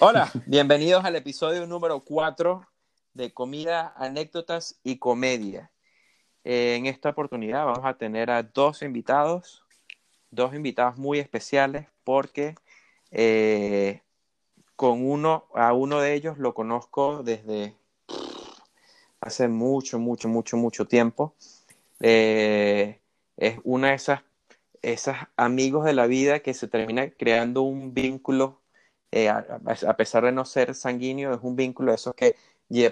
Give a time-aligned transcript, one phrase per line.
[0.00, 2.64] Hola, bienvenidos al episodio número 4
[3.14, 5.72] de Comida, Anécdotas y Comedia.
[6.44, 9.64] Eh, en esta oportunidad vamos a tener a dos invitados,
[10.30, 12.54] dos invitados muy especiales porque
[13.10, 14.02] eh,
[14.76, 17.74] con uno, a uno de ellos lo conozco desde
[19.20, 21.34] hace mucho, mucho, mucho, mucho tiempo.
[21.98, 23.00] Eh,
[23.36, 24.20] es una de esas,
[24.80, 28.60] esas amigos de la vida que se termina creando un vínculo,
[29.10, 29.46] eh, a,
[29.86, 32.36] a, pesar de no ser sanguíneo, es un vínculo de esos que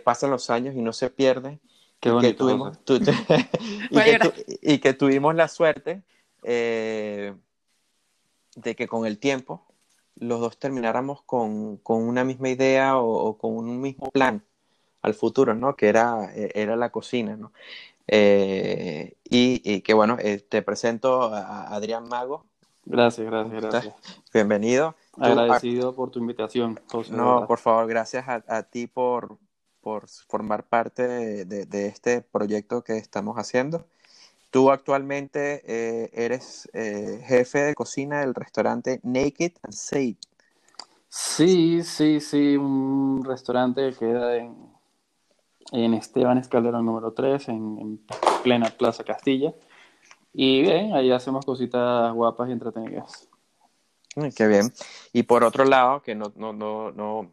[0.05, 1.59] pasan los años y no se pierde.
[2.01, 3.11] Qué bonito, y, que tuvimos, tu, tu,
[3.91, 6.03] y, que tu, y, que tuvimos la suerte
[6.43, 7.35] eh,
[8.55, 9.67] de que con el tiempo
[10.17, 14.43] los dos termináramos con, con una misma idea o, o, con un mismo plan
[15.03, 15.77] al futuro, ¿no?
[15.77, 17.53] Que era, era la cocina, ¿no?
[18.09, 22.47] Eh, y, y, que bueno, eh, te presento a Adrián Mago.
[22.87, 23.95] Gracias, gracias, gracias.
[24.33, 24.95] Bienvenido.
[25.19, 27.13] Agradecido por tu invitación, José.
[27.13, 29.39] No, por favor, gracias a, a ti por,
[29.81, 33.87] por, formar parte de, de, de, este proyecto que estamos haciendo.
[34.51, 40.17] Tú actualmente eh, eres eh, jefe de cocina del restaurante Naked and Safe.
[41.09, 44.55] Sí, sí, sí, un restaurante que queda en,
[45.73, 48.01] en Esteban Escalera número 3, en, en,
[48.45, 49.53] plena Plaza Castilla.
[50.39, 53.27] Y bien, ahí hacemos cositas guapas y entretenidas.
[54.37, 54.71] Qué bien.
[55.15, 57.31] Y por otro lado, que no, no, no, no,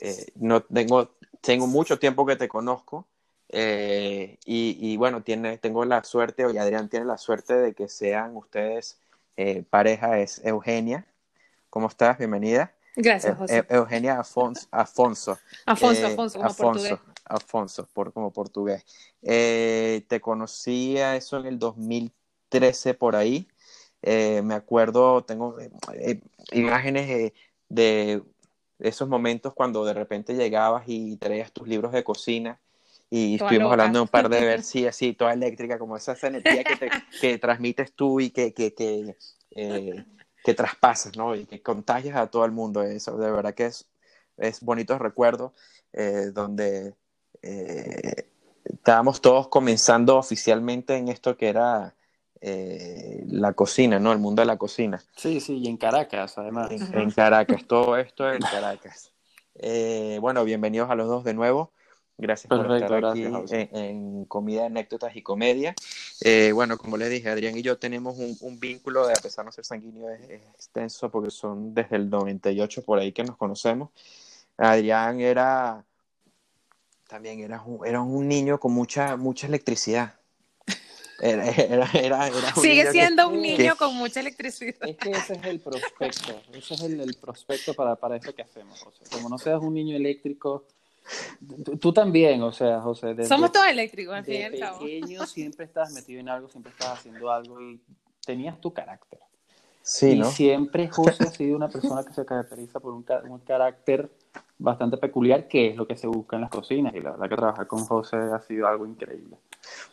[0.00, 1.10] eh, no tengo,
[1.40, 3.06] tengo mucho tiempo que te conozco.
[3.50, 7.86] Eh, y, y, bueno, tiene, tengo la suerte, y Adrián tiene la suerte de que
[7.86, 8.98] sean ustedes
[9.36, 11.06] eh, pareja, es Eugenia.
[11.70, 12.18] ¿Cómo estás?
[12.18, 12.74] Bienvenida.
[12.96, 13.64] Gracias, José.
[13.68, 14.66] Eugenia Afonso.
[14.72, 18.84] Afonso, Afonso, Afonso, como Afonso, Afonso, por, como portugués.
[19.22, 23.48] Eh, te conocía eso en el 2013 por ahí.
[24.02, 26.20] Eh, me acuerdo, tengo eh,
[26.52, 27.32] imágenes
[27.68, 28.22] de
[28.78, 32.60] esos momentos cuando de repente llegabas y traías tus libros de cocina
[33.10, 33.82] y Toda estuvimos loca.
[33.82, 36.90] hablando un par de ver sí, así, toda eléctrica, como esa energía que, te,
[37.20, 39.16] que transmites tú y que, que, que,
[39.52, 40.04] eh,
[40.44, 41.34] que, traspasas, ¿no?
[41.34, 42.82] Y que contagias a todo el mundo.
[42.82, 43.88] Eso, de verdad que es,
[44.36, 45.52] es bonitos recuerdos
[45.92, 46.94] eh, donde
[47.42, 48.28] eh,
[48.64, 51.94] estábamos todos comenzando oficialmente en esto que era
[52.40, 54.12] eh, la cocina, ¿no?
[54.12, 55.02] El mundo de la cocina.
[55.16, 56.70] Sí, sí, y en Caracas, además.
[56.70, 59.12] En, en Caracas, todo esto en Caracas.
[59.56, 61.72] Eh, bueno, bienvenidos a los dos de nuevo.
[62.16, 65.74] Gracias Perfecto, por estar aquí en, en, Comida, Anécdotas y Comedia.
[66.20, 69.44] Eh, bueno, como les dije, Adrián y yo tenemos un, un vínculo, de, a pesar
[69.44, 73.22] de no ser sanguíneo, es, es, extenso porque son desde el 98 por ahí que
[73.22, 73.90] nos conocemos.
[74.56, 75.84] Adrián era
[77.08, 80.14] también era un, era un niño con mucha, mucha electricidad.
[81.20, 84.88] Era, era, era, era Sigue siendo que, un niño que, con mucha electricidad.
[84.88, 88.42] Es que ese es el prospecto, ese es el, el prospecto para, para eso que
[88.42, 89.02] hacemos, José.
[89.10, 90.66] Como no seas un niño eléctrico,
[91.64, 93.14] tú, tú también, o sea, José.
[93.14, 94.78] Desde, Somos todos eléctricos, al fin y al cabo.
[94.78, 97.80] pequeño siempre estabas metido en algo, siempre estabas haciendo algo y
[98.24, 99.18] tenías tu carácter.
[99.88, 100.26] Sí, y ¿no?
[100.26, 104.10] siempre José ha sido una persona que se caracteriza por un, un, carácter
[104.58, 106.94] bastante peculiar, que es lo que se busca en las cocinas.
[106.94, 109.38] Y la verdad que trabajar con José ha sido algo increíble.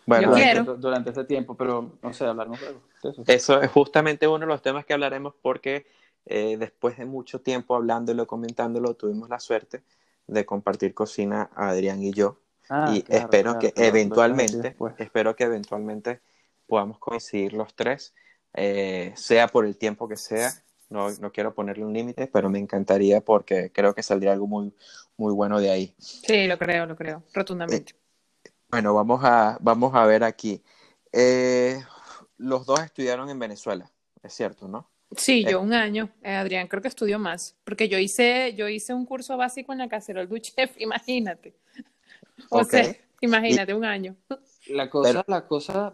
[0.06, 3.24] Bueno, durante, durante ese tiempo, pero no sé, hablarnos de eso.
[3.26, 5.88] Eso es justamente uno de los temas que hablaremos porque
[6.26, 9.82] eh, después de mucho tiempo hablándolo, comentándolo, tuvimos la suerte
[10.28, 12.38] de compartir cocina Adrián y yo.
[12.70, 16.20] Ah, y claro, espero claro, que claro, eventualmente, espero que eventualmente
[16.68, 18.14] podamos coincidir los tres,
[18.56, 20.52] eh, sea por el tiempo que sea.
[20.90, 24.74] No, no quiero ponerle un límite, pero me encantaría porque creo que saldría algo muy,
[25.18, 25.96] muy bueno de ahí.
[25.98, 27.94] Sí, lo creo, lo creo, rotundamente.
[28.44, 30.62] Eh, bueno, vamos a, vamos a ver aquí.
[31.12, 31.82] Eh,
[32.38, 34.90] los dos estudiaron en Venezuela, es cierto, ¿no?
[35.16, 36.10] Sí, yo un año.
[36.24, 39.80] Eh, Adrián creo que estudió más, porque yo hice, yo hice un curso básico en
[39.80, 41.56] la Cacerol du Chef, imagínate.
[42.50, 42.84] O okay.
[42.84, 43.76] sea, imagínate, y...
[43.76, 44.16] un año.
[44.68, 45.26] La cosa, pero...
[45.28, 45.94] la cosa,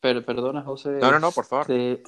[0.00, 0.98] pero perdona, José.
[1.00, 1.66] No, no, no, por favor.
[1.66, 2.02] De,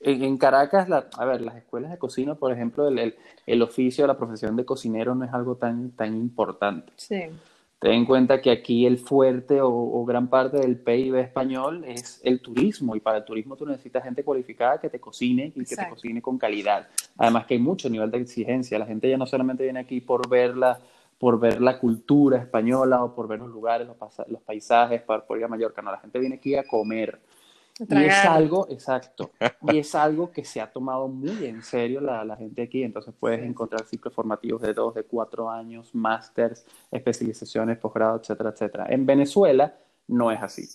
[0.00, 3.16] en, en, Caracas, la, a ver, las escuelas de cocina, por ejemplo, el, el,
[3.46, 6.92] el oficio, la profesión de cocinero no es algo tan, tan importante.
[6.96, 7.22] Sí.
[7.78, 12.20] Ten en cuenta que aquí el fuerte o, o, gran parte del PIB español es
[12.24, 15.76] el turismo y para el turismo tú necesitas gente cualificada que te cocine y que
[15.76, 16.88] te cocine con calidad.
[17.18, 18.78] Además que hay mucho nivel de exigencia.
[18.78, 20.80] La gente ya no solamente viene aquí por ver la,
[21.18, 23.96] por ver la cultura española o por ver los lugares, los,
[24.28, 25.82] los paisajes, por, por ir a Mallorca.
[25.82, 27.20] No, la gente viene aquí a comer.
[27.78, 32.24] Y es algo, exacto, y es algo que se ha tomado muy en serio la,
[32.24, 37.76] la gente aquí, entonces puedes encontrar ciclos formativos de dos, de cuatro años, másters, especializaciones,
[37.76, 38.86] posgrado, etcétera, etcétera.
[38.88, 39.76] En Venezuela
[40.08, 40.66] no es así.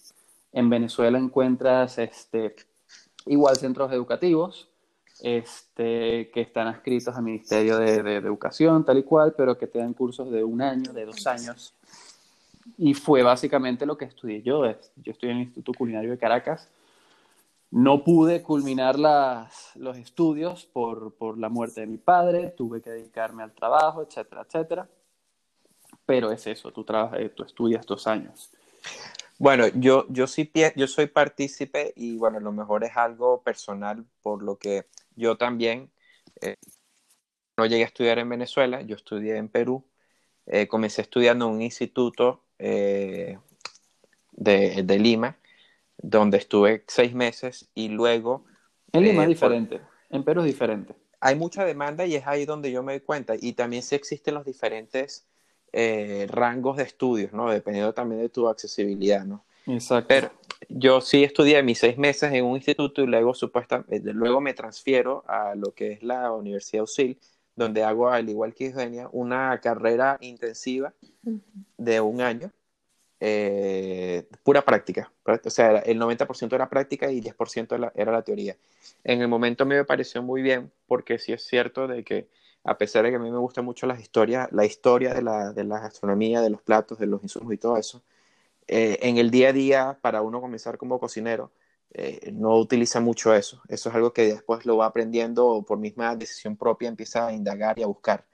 [0.52, 2.56] En Venezuela encuentras este,
[3.26, 4.71] igual centros educativos,
[5.22, 9.80] este, que están adscritos al Ministerio de, de, Educación, tal y cual, pero que te
[9.80, 11.74] dan cursos de un año, de dos años.
[12.78, 14.66] Y fue básicamente lo que estudié yo.
[14.66, 16.70] Yo estudié en el Instituto Culinario de Caracas.
[17.70, 22.90] No pude culminar las, los estudios por, por la muerte de mi padre, tuve que
[22.90, 24.90] dedicarme al trabajo, etcétera, etcétera.
[26.06, 28.52] Pero es eso, tú, trabajas, tú estudias dos años.
[29.42, 34.44] Bueno, yo, yo sí yo soy partícipe y bueno, lo mejor es algo personal, por
[34.44, 34.86] lo que
[35.16, 35.92] yo también
[36.42, 36.58] eh,
[37.58, 39.86] no llegué a estudiar en Venezuela, yo estudié en Perú,
[40.46, 43.38] eh, comencé estudiando en un instituto eh,
[44.32, 45.38] de, de, Lima,
[45.98, 48.46] donde estuve seis meses y luego...
[48.92, 50.96] En Lima es diferente, en Perú es diferente.
[51.20, 54.34] Hay mucha demanda y es ahí donde yo me doy cuenta y también sí existen
[54.34, 55.28] los diferentes
[55.72, 57.50] eh, rangos de estudios, ¿no?
[57.50, 59.46] Dependiendo también de tu accesibilidad, ¿no?
[59.68, 60.08] Exacto.
[60.08, 60.32] Pero
[60.70, 64.54] yo sí estudié mis seis meses en un instituto y luego, supuestamente, eh, luego me
[64.54, 67.20] transfiero a lo que es la Universidad USIL,
[67.56, 70.94] donde hago, al igual que Eugenia, una carrera intensiva
[71.78, 72.52] de un año,
[73.20, 75.12] eh, pura práctica.
[75.26, 78.58] O sea, el 90% era práctica y 10% era, era la teoría.
[79.04, 82.28] En el momento me pareció muy bien, porque sí es cierto de que
[82.64, 85.52] a pesar de que a mí me gusta mucho las historias, la historia de la,
[85.52, 88.04] de la gastronomía, de los platos, de los insumos y todo eso,
[88.68, 91.52] eh, en el día a día, para uno comenzar como cocinero,
[91.94, 93.62] eh, no utiliza mucho eso.
[93.68, 97.34] Eso es algo que después lo va aprendiendo o por misma decisión propia empieza a
[97.34, 98.26] indagar y a buscar.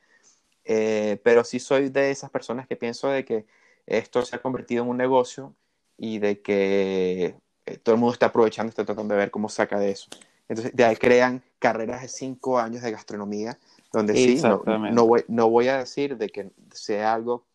[0.63, 3.45] Eh, pero sí soy de esas personas que pienso de que
[3.85, 5.56] esto se ha convertido en un negocio
[5.97, 7.35] y de que
[7.83, 10.09] todo el mundo está aprovechando, está tratando de ver cómo saca de eso.
[10.50, 13.57] Entonces, de ahí crean carreras de cinco años de gastronomía
[13.91, 17.45] donde sí, no, voy, no voy a decir de que sea algo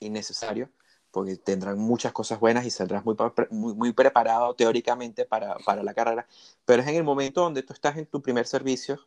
[0.00, 0.68] innecesario,
[1.10, 3.16] porque tendrán muchas cosas buenas y saldrás muy,
[3.50, 6.26] muy, preparado teóricamente para, para, la carrera,
[6.64, 8.98] pero es en el momento donde tú estás en tu primer servicio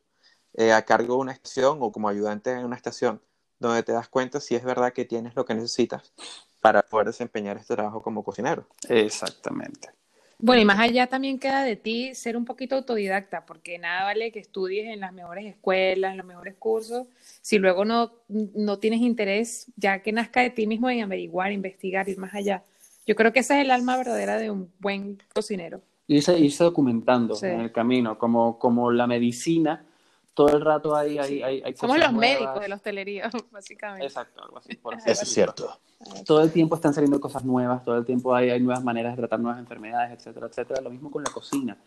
[0.54, 3.22] eh, a cargo de una estación o como ayudante en una estación,
[3.60, 6.14] donde te das cuenta si es verdad que tienes lo que necesitas
[6.62, 8.68] para poder desempeñar este trabajo como cocinero.
[8.88, 9.90] Exactamente.
[10.40, 14.32] Bueno, y más allá también queda de ti ser un poquito autodidacta, porque nada vale
[14.32, 17.08] que estudies en las mejores escuelas, en los mejores cursos,
[17.42, 22.10] si luego no, no tienes interés, ya que nazca de ti mismo en averiguar, investigar,
[22.10, 22.64] ir más allá.
[23.06, 25.82] Yo creo que esa es el alma verdadera de un buen cocinero.
[26.08, 29.86] Irse, irse documentando en el camino, como, como la medicina
[30.34, 34.06] todo el rato hay, hay, hay, Somos los médicos de la hostelería, básicamente.
[34.06, 34.80] Exacto, algo así.
[35.06, 35.80] Eso es cierto.
[36.26, 39.22] Todo el tiempo están saliendo cosas nuevas, todo el tiempo hay, hay nuevas maneras de
[39.22, 40.82] tratar nuevas enfermedades, etcétera, etcétera.
[40.82, 41.78] Lo mismo con la cocina.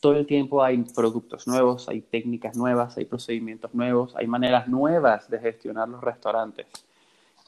[0.00, 5.30] Todo el tiempo hay productos nuevos, hay técnicas nuevas, hay procedimientos nuevos, hay maneras nuevas
[5.30, 6.66] de gestionar los restaurantes.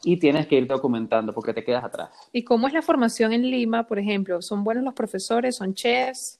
[0.02, 2.10] Y tienes que ir documentando porque te quedas atrás.
[2.32, 4.40] ¿Y cómo es la formación en Lima, por ejemplo?
[4.40, 5.56] ¿Son buenos los profesores?
[5.56, 6.38] ¿Son chefs?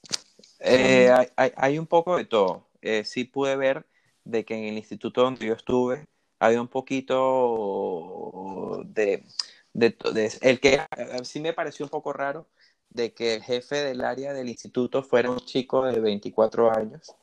[0.59, 2.67] Eh, hay, hay, un poco de todo.
[2.81, 3.85] Eh, sí pude ver
[4.29, 6.05] de que en el instituto donde yo estuve
[6.39, 9.23] había un poquito de,
[9.73, 9.97] de,
[10.41, 10.81] el que
[11.23, 12.47] sí me pareció un poco raro
[12.89, 17.15] de que el jefe del área del instituto fuera un chico de 24 años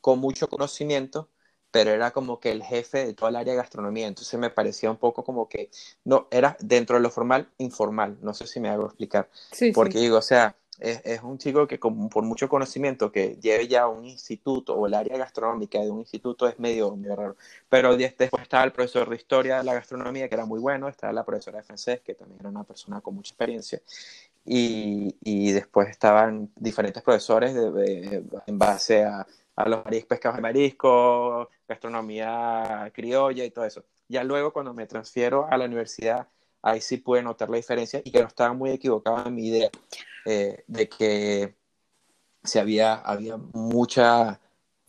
[0.00, 1.28] con mucho conocimiento,
[1.70, 4.90] pero era como que el jefe de toda el área de gastronomía, entonces me parecía
[4.90, 5.70] un poco como que
[6.04, 9.28] no era dentro de lo formal informal, no sé si me hago explicar,
[9.74, 13.88] porque digo, o sea, es, un chico que con, por mucho conocimiento que lleve ya
[13.88, 17.36] un instituto o el área gastronómica de un instituto es medio, raro.
[17.68, 21.12] Pero después estaba el profesor de historia de la gastronomía que era muy bueno, estaba
[21.12, 23.80] la profesora de francés que también era una persona con mucha experiencia
[24.44, 29.26] y, y después estaban diferentes profesores de, en base a,
[29.56, 33.84] a los pescados de marisco, gastronomía criolla y todo eso.
[34.08, 36.28] Ya luego cuando me transfiero a la universidad
[36.62, 39.70] ahí sí pude notar la diferencia y que no estaba muy equivocado en mi idea
[40.26, 41.54] eh, de que
[42.44, 44.40] si había, había mucha,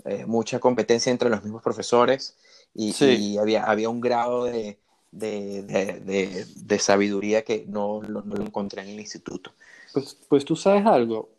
[0.06, 2.38] eh, mucha competencia entre los mismos profesores
[2.74, 4.80] y, había, había un grado de,
[5.12, 9.52] de, de, sabiduría que no, no, lo encontré en el instituto.
[9.94, 11.30] Pues, pues tú sabes algo,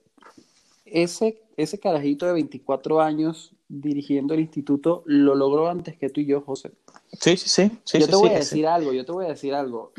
[0.84, 6.26] ese, ese carajito de 24 años dirigiendo el instituto lo logró antes que tú y
[6.26, 6.72] yo, José.
[7.12, 7.99] Sí, sí, sí.
[7.99, 9.92] yo te voy a decir algo, yo te voy a decir algo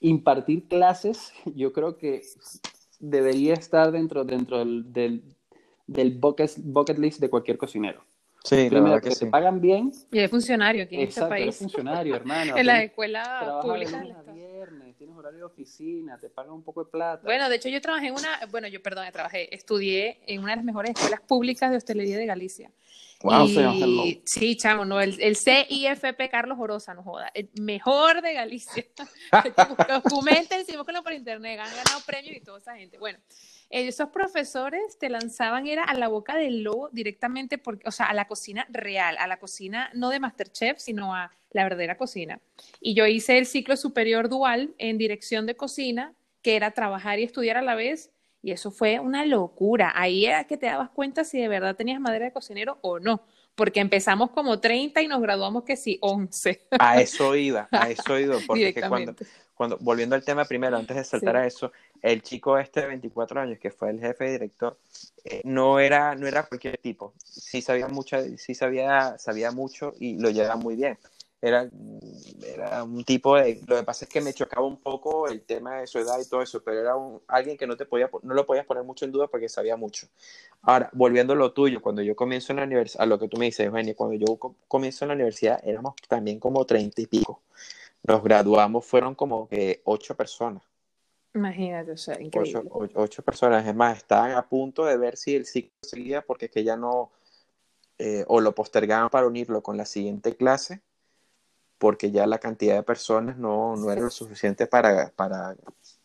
[0.00, 2.22] impartir clases, yo creo que
[3.00, 5.22] debería estar dentro, dentro del, del,
[5.86, 8.04] del bucket, bucket, list de cualquier cocinero.
[8.46, 9.92] Sí, Primero, que, se pagan bien.
[10.12, 11.48] Y es funcionario aquí en este país.
[11.48, 12.56] Es funcionario, hermano.
[12.56, 14.04] en la escuela pública.
[14.32, 17.22] viernes, tienes horario de oficina, te pagan un poco de plata.
[17.24, 20.56] Bueno, de hecho yo trabajé en una, bueno, yo perdón, trabajé, estudié en una de
[20.56, 22.70] las mejores escuelas públicas de hostelería de Galicia.
[23.22, 28.34] Wow, y, sí, chamo, no, el, el, CIFP Carlos Orosa, no joda, el mejor de
[28.34, 28.84] Galicia.
[30.04, 32.98] Documenten, si por internet, han ganado premios y toda esa gente.
[32.98, 33.18] Bueno,
[33.70, 38.14] esos profesores te lanzaban era a la boca del lobo directamente, porque, o sea, a
[38.14, 42.40] la cocina real, a la cocina no de Masterchef, sino a la verdadera cocina.
[42.80, 47.24] Y yo hice el ciclo superior dual en dirección de cocina, que era trabajar y
[47.24, 48.10] estudiar a la vez,
[48.42, 49.92] y eso fue una locura.
[49.96, 53.22] Ahí era que te dabas cuenta si de verdad tenías madera de cocinero o no,
[53.56, 56.68] porque empezamos como 30 y nos graduamos que sí, 11.
[56.78, 59.16] A eso iba, a eso iba, porque cuando,
[59.54, 61.72] cuando, volviendo al tema primero, antes de saltar a eso,
[62.02, 64.78] el chico este de 24 años, que fue el jefe director,
[65.24, 70.18] eh, no, era, no era cualquier tipo, sí sabía, mucho, sí sabía, sabía mucho y
[70.18, 70.98] lo llevaba muy bien.
[71.40, 71.68] Era,
[72.42, 75.80] era un tipo de, lo que pasa es que me chocaba un poco el tema
[75.80, 78.34] de su edad y todo eso, pero era un, alguien que no te podía, no
[78.34, 80.08] lo podías poner mucho en duda porque sabía mucho.
[80.62, 83.36] Ahora, volviendo a lo tuyo, cuando yo comienzo en la universidad, a lo que tú
[83.36, 87.42] me dices, Eugenia, cuando yo comienzo en la universidad éramos también como 30 y pico
[88.06, 90.62] nos graduamos fueron como que ocho personas.
[91.34, 92.62] Imagínate, o sea, increíble.
[92.94, 96.52] Ocho, personas, es más, estaban a punto de ver si el ciclo seguía porque es
[96.52, 97.10] que ya no,
[97.98, 100.80] eh, o lo postergaban para unirlo con la siguiente clase,
[101.78, 105.56] porque ya la cantidad de personas no, no era lo suficiente para, para,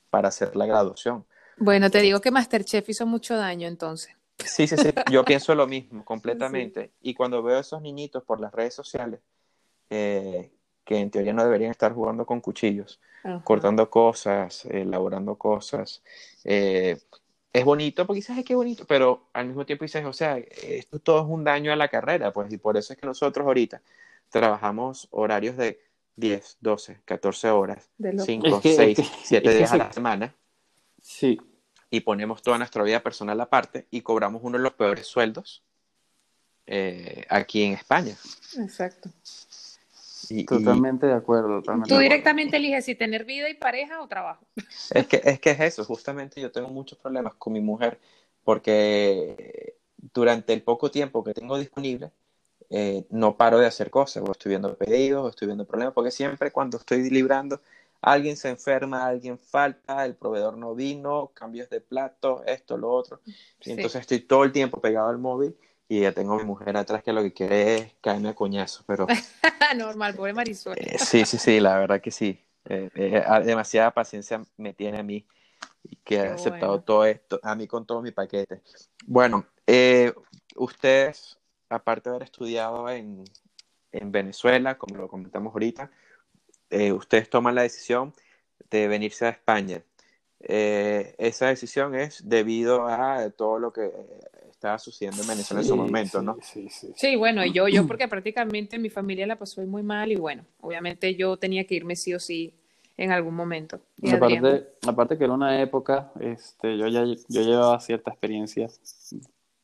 [0.10, 1.26] para hacer la graduación.
[1.58, 4.16] Bueno, te digo que Masterchef hizo mucho daño entonces.
[4.38, 6.92] Sí, sí, sí, yo pienso lo mismo, completamente.
[7.02, 9.20] Y cuando veo a esos niñitos por las redes sociales,
[9.90, 10.52] eh,
[10.84, 13.00] que en teoría no deberían estar jugando con cuchillos,
[13.44, 16.02] cortando cosas, elaborando cosas.
[16.44, 16.98] Eh,
[17.54, 21.00] es bonito porque dices, ay, qué bonito, pero al mismo tiempo dices, o sea, esto
[21.00, 23.82] todo es un daño a la carrera, pues, y por eso es que nosotros ahorita
[24.32, 25.80] trabajamos horarios de
[26.16, 30.36] 10, 12, 14 horas, 5, 6, 7 días a la semana.
[31.02, 31.40] Sí.
[31.90, 35.64] Y ponemos toda nuestra vida personal aparte y cobramos uno de los peores sueldos
[36.66, 38.16] eh, aquí en España.
[38.58, 39.10] Exacto
[40.46, 41.62] totalmente de acuerdo.
[41.88, 44.46] Tú directamente eliges si tener vida y pareja o trabajo.
[44.94, 48.00] Es que, es que es eso, justamente yo tengo muchos problemas con mi mujer
[48.44, 49.76] porque
[50.14, 52.12] durante el poco tiempo que tengo disponible
[52.74, 56.10] eh, no paro de hacer cosas, o estoy viendo pedidos, o estoy viendo problemas, porque
[56.10, 57.62] siempre cuando estoy librando,
[58.02, 63.20] alguien se enferma, alguien falta, el proveedor no vino, cambios de plato, esto, lo otro.
[63.66, 65.56] Entonces estoy todo el tiempo pegado al móvil
[65.90, 68.86] y ya tengo a mi mujer atrás que lo que quiere es caerme a coñazo,
[68.88, 69.06] pero...
[69.76, 70.78] Normal, pobre Marisol.
[70.78, 72.40] Eh, sí, sí, sí, la verdad que sí.
[72.64, 75.26] Eh, eh, demasiada paciencia me tiene a mí
[75.84, 78.62] y que ha aceptado todo esto, a mí con todo mi paquete.
[79.06, 79.46] Bueno,
[80.56, 81.38] ustedes,
[81.72, 83.24] aparte de haber estudiado en,
[83.92, 85.92] en Venezuela, como lo comentamos ahorita,
[86.96, 88.14] ustedes toman la decisión
[88.70, 89.84] de venirse a España.
[90.40, 93.92] esa decisión es debido a todo lo que
[94.62, 96.38] estaba sucediendo en Venezuela en su momento, ¿no?
[96.44, 97.16] Sí, sí, sí.
[97.16, 101.36] bueno, yo, yo porque prácticamente mi familia la pasó muy mal y bueno, obviamente yo
[101.38, 102.54] tenía que irme sí o sí
[102.96, 103.82] en algún momento.
[104.14, 108.68] aparte, aparte que era una época, este, yo ya yo llevaba cierta experiencia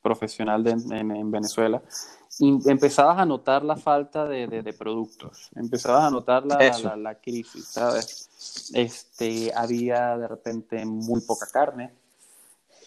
[0.01, 1.81] profesional en, Venezuela
[2.39, 7.15] y empezabas a notar la falta de, de, productos, empezabas a notar la, la, la,
[7.15, 8.71] crisis, ¿sabes?
[8.73, 11.93] Este, había de repente muy poca carne,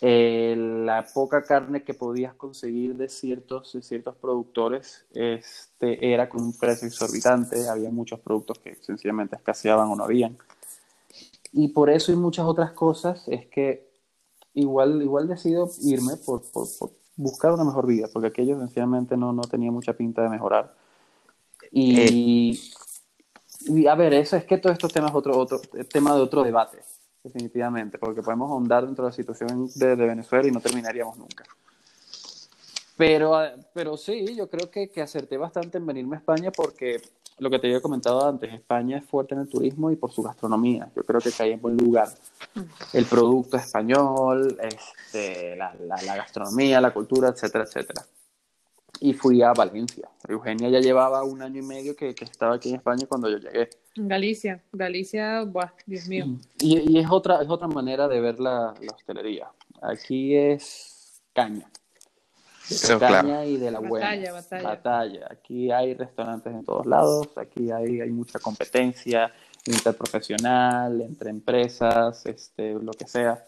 [0.02, 6.42] eh, la poca carne que podías conseguir de ciertos, de ciertos productores este, era con
[6.42, 10.38] un precio exorbitante, había muchos productos que sencillamente escaseaban o no habían.
[11.52, 13.90] Y por eso y muchas otras cosas es que
[14.54, 16.66] igual, igual decido irme por, por,
[17.20, 20.74] buscar una mejor vida, porque aquello sencillamente no, no tenía mucha pinta de mejorar.
[21.70, 22.60] Y, eh.
[23.66, 25.60] y, a ver, eso es que todo estos temas otro, otro
[25.92, 26.78] tema de otro debate
[27.22, 31.44] definitivamente, porque podemos ahondar dentro de la situación de, Venezuela y no terminaríamos nunca.
[32.96, 33.38] Pero,
[33.74, 37.02] pero sí, yo creo que, que, acerté bastante en venirme a España porque
[37.40, 40.22] lo que te había comentado antes, España es fuerte en el turismo y por su
[40.22, 40.90] gastronomía.
[40.94, 42.08] Yo creo que cae en buen lugar.
[42.92, 48.04] El producto español, este, la, la, la gastronomía, la cultura, etcétera, etcétera
[49.00, 50.08] y fui a Valencia.
[50.28, 53.38] Eugenia ya llevaba un año y medio que, que estaba aquí en España cuando yo
[53.38, 53.70] llegué.
[53.96, 56.26] Galicia, Galicia, buah, Dios mío.
[56.60, 59.48] Y, y, es, otra, es otra manera de ver la, la hostelería.
[59.82, 61.70] Aquí es caña.
[62.98, 64.06] Caña y de la buena.
[64.06, 64.62] Batalla, batalla.
[64.62, 65.28] Batalla.
[65.30, 69.32] Aquí hay restaurantes en todos lados, aquí hay, hay mucha competencia
[69.66, 73.44] interprofesional, entre empresas, este, lo que sea.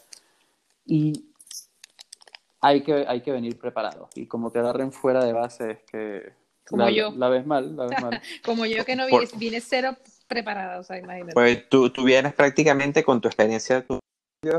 [0.84, 1.26] Y
[2.60, 4.08] hay que, hay que venir preparado.
[4.14, 6.32] Y como te agarren fuera de base es que
[6.64, 7.12] como la, yo.
[7.16, 8.22] la ves mal, la ves mal.
[8.44, 9.96] como yo que no vine, cero
[10.28, 11.34] preparada, o sea, imagínate.
[11.34, 13.84] Pues tú, tú vienes prácticamente con tu experiencia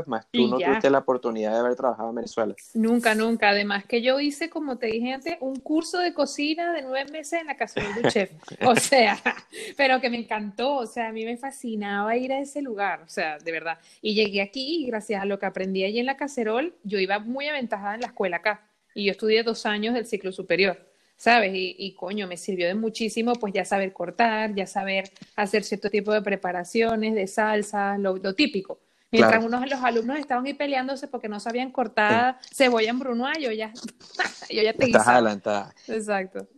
[0.06, 2.54] más tú no tuviste la oportunidad de haber trabajado en Venezuela.
[2.72, 3.50] Nunca, nunca.
[3.50, 7.40] Además que yo hice, como te dije antes, un curso de cocina de nueve meses
[7.40, 8.30] en la casa de chef.
[8.64, 9.18] O sea,
[9.76, 10.76] pero que me encantó.
[10.76, 13.02] O sea, a mí me fascinaba ir a ese lugar.
[13.02, 13.78] O sea, de verdad.
[14.00, 17.18] Y llegué aquí y gracias a lo que aprendí allí en la cacerol, yo iba
[17.18, 18.66] muy aventajada en la escuela acá.
[18.94, 20.78] Y yo estudié dos años del ciclo superior.
[21.16, 21.52] ¿sabes?
[21.54, 26.12] Y, coño, me sirvió de muchísimo, pues ya saber cortar, ya saber hacer cierto tipo
[26.12, 28.80] de preparaciones, de salsa, lo, típico.
[29.14, 33.40] Mientras unos de los alumnos estaban ahí peleándose porque no sabían cortar cebolla en brunoise,
[33.40, 33.72] yo ya,
[34.50, 35.74] yo ya te Estás adelantada.
[35.86, 36.48] Exacto.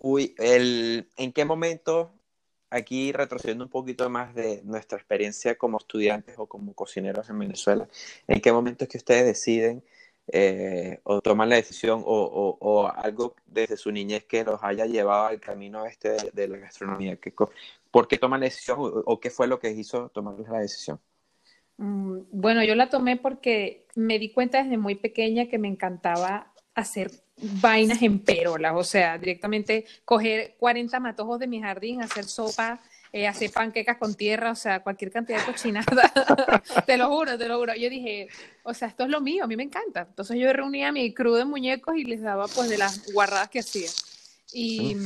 [0.00, 2.12] Uy, el, ¿en qué momento,
[2.70, 7.88] aquí retrocediendo un poquito más de nuestra experiencia como estudiantes o como cocineros en Venezuela,
[8.26, 9.84] ¿en qué momento es que ustedes deciden
[10.32, 15.26] eh, o toman la decisión o, o, algo desde su niñez que los haya llevado
[15.26, 17.16] al camino este de, la gastronomía?
[17.16, 17.32] ¿Qué,
[17.90, 21.00] ¿Por qué toman la decisión o, qué fue lo que hizo tomar la decisión?
[21.80, 26.52] Mm, bueno, yo la tomé porque me di cuenta desde muy pequeña que me encantaba
[26.74, 32.80] hacer vainas en perolas, o sea, directamente coger 40 matojos de mi jardín, hacer sopa
[33.12, 36.12] eh, hacer panquecas con tierra, o sea, cualquier cantidad de cochinada.
[36.86, 37.74] te lo juro, te lo juro.
[37.74, 38.28] Yo dije,
[38.62, 40.06] o sea, esto es lo mío, a mí me encanta.
[40.08, 43.58] Entonces yo reunía mi crew de muñecos y les daba pues de las guardadas que
[43.58, 43.88] hacía.
[44.52, 44.96] Y,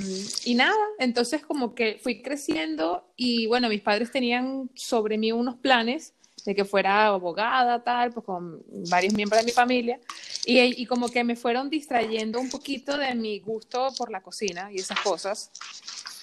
[0.44, 5.56] y, nada, entonces como que fui creciendo y bueno, mis padres tenían sobre mí unos
[5.56, 6.14] planes
[6.44, 9.98] de que fuera abogada, tal, pues con varios miembros de mi familia,
[10.44, 14.76] y, como que me fueron distrayendo un poquito de mi gusto por la cocina y
[14.76, 15.50] esas cosas.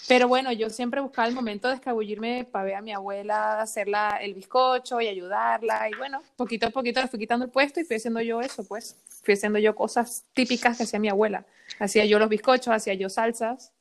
[0.08, 4.18] Pero bueno, yo siempre buscaba el momento de escabullirme para ver a mi abuela hacerla
[4.22, 5.88] el bizcocho y ayudarla.
[5.90, 8.64] Y bueno, poquito a poquito le fui quitando el puesto y fui haciendo yo eso,
[8.66, 8.98] pues.
[9.24, 11.46] Fui haciendo yo cosas típicas que hacía mi abuela.
[11.80, 13.72] Hacía yo los bizcochos, hacía yo salsas.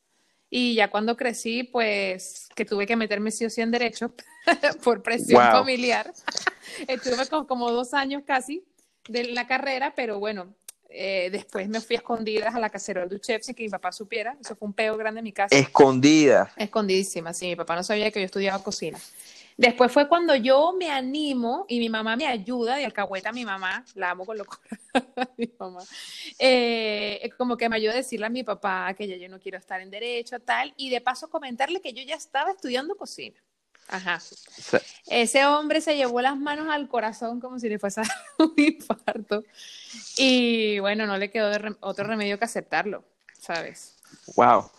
[0.50, 4.12] Y ya cuando crecí, pues que tuve que meterme sí o sí en derecho
[4.84, 6.12] por presión familiar.
[6.88, 8.64] Estuve como, como dos años casi
[9.08, 10.54] de la carrera, pero bueno,
[10.88, 13.92] eh, después me fui a escondidas a la cacerola de chef sin que mi papá
[13.92, 14.36] supiera.
[14.40, 15.54] Eso fue un peo grande en mi casa.
[15.54, 16.52] Escondida.
[16.56, 17.46] Escondidísima, sí.
[17.46, 18.98] Mi papá no sabía que yo estudiaba cocina.
[19.60, 23.44] Después fue cuando yo me animo y mi mamá me ayuda, y alcahueta a mi
[23.44, 24.58] mamá, la amo con locura,
[25.36, 25.84] mi mamá,
[26.38, 29.58] eh, como que me ayuda a decirle a mi papá que ya yo no quiero
[29.58, 33.38] estar en derecho, tal, y de paso comentarle que yo ya estaba estudiando cocina.
[33.88, 34.18] Ajá.
[35.08, 38.00] Ese hombre se llevó las manos al corazón como si le fuese
[38.38, 39.44] un infarto.
[40.16, 43.04] Y bueno, no le quedó otro remedio que aceptarlo,
[43.38, 43.98] ¿sabes?
[44.36, 44.70] Wow.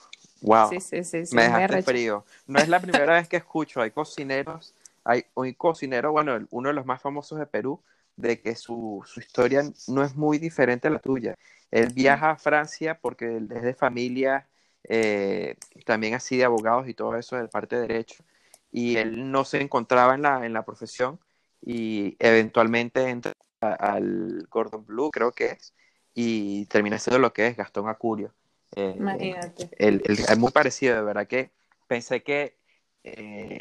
[0.41, 0.69] Wow.
[0.69, 2.25] Sí, sí, sí, me dejaste frío.
[2.47, 3.81] No es la primera vez que escucho.
[3.81, 4.73] Hay cocineros,
[5.03, 7.79] hay un cocinero, bueno, uno de los más famosos de Perú,
[8.15, 11.35] de que su, su historia no es muy diferente a la tuya.
[11.69, 14.47] Él viaja a Francia porque es de familia
[14.83, 18.23] eh, también así de abogados y todo eso, de parte de derecho
[18.71, 21.19] y él no se encontraba en la, en la profesión
[21.61, 25.73] y eventualmente entra al Gordon Blue, creo que es,
[26.15, 28.33] y termina siendo lo que es Gastón Acurio.
[28.75, 29.69] Eh, Imagínate.
[29.77, 31.51] es muy parecido, de verdad que
[31.87, 32.57] pensé que
[33.03, 33.59] eh,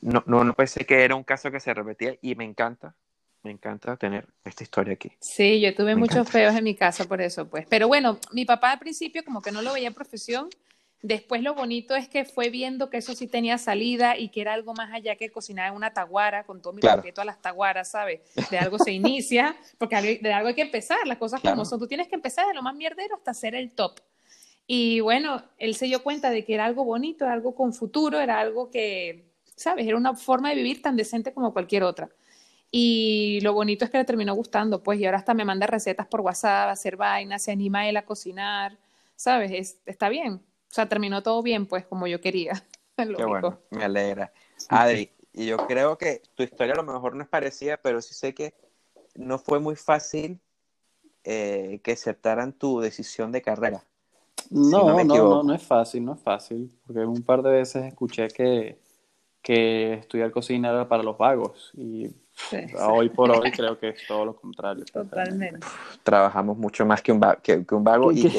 [0.00, 2.94] no, no, no, pensé que era un caso que se repetía y me encanta,
[3.42, 5.12] me encanta tener esta historia aquí.
[5.20, 7.66] Sí, yo tuve muchos feos en mi casa por eso, pues.
[7.68, 10.48] Pero bueno, mi papá al principio como que no lo veía profesión
[11.02, 14.52] Después lo bonito es que fue viendo que eso sí tenía salida y que era
[14.52, 17.90] algo más allá que cocinar en una taguara, con todo mi respeto a las taguaras,
[17.90, 18.20] ¿sabes?
[18.50, 21.78] De algo se inicia, porque de algo hay que empezar, las cosas como son.
[21.78, 23.98] Tú tienes que empezar de lo más mierdero hasta ser el top.
[24.72, 28.20] Y bueno, él se dio cuenta de que era algo bonito, era algo con futuro,
[28.20, 29.84] era algo que, ¿sabes?
[29.84, 32.08] Era una forma de vivir tan decente como cualquier otra.
[32.70, 36.06] Y lo bonito es que le terminó gustando, pues, y ahora hasta me manda recetas
[36.06, 38.78] por WhatsApp, a hacer vainas, se anima él a cocinar,
[39.16, 39.76] ¿sabes?
[39.86, 40.34] está bien
[40.70, 42.52] o sea, terminó todo bien, pues, como yo quería.
[42.96, 44.32] Qué bueno, me alegra.
[44.68, 48.14] Adri, y yo creo que tu historia a lo mejor no es parecida, pero sí
[48.14, 48.54] sé que
[49.16, 50.38] no fue muy fácil
[51.24, 53.84] eh, que aceptaran tu decisión de carrera.
[54.50, 58.28] No, no, no, no, es fácil, no es fácil, porque un par de veces escuché
[58.28, 58.80] que,
[59.42, 62.08] que estudiar cocina era para los vagos y
[62.78, 64.84] Hoy por hoy creo que es todo lo contrario.
[64.92, 65.66] Totalmente.
[66.02, 68.22] Trabajamos mucho más que un, que, un vago y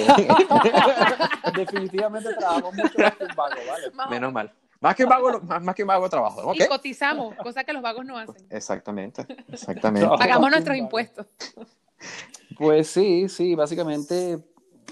[1.56, 4.10] Definitivamente trabajamos mucho más que un vago, ¿vale?
[4.10, 4.52] Menos mal.
[4.80, 6.54] Más que un vago, más, que un vago trabajo.
[6.56, 8.48] Y cotizamos, cosa que los vagos no hacen.
[8.50, 10.10] Exactamente, exactamente.
[10.18, 11.28] Pagamos nuestros impuestos.
[12.58, 14.40] Pues sí, sí, básicamente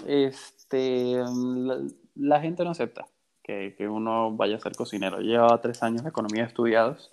[0.06, 3.08] este, la, gente no acepta
[3.44, 5.20] que, que, uno vaya a ser cocinero.
[5.20, 7.12] Lleva tres años de economía estudiados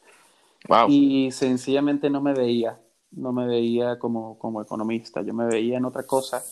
[0.88, 2.78] y sencillamente no me veía,
[3.12, 6.42] no me veía como, como economista, yo me veía en otra cosa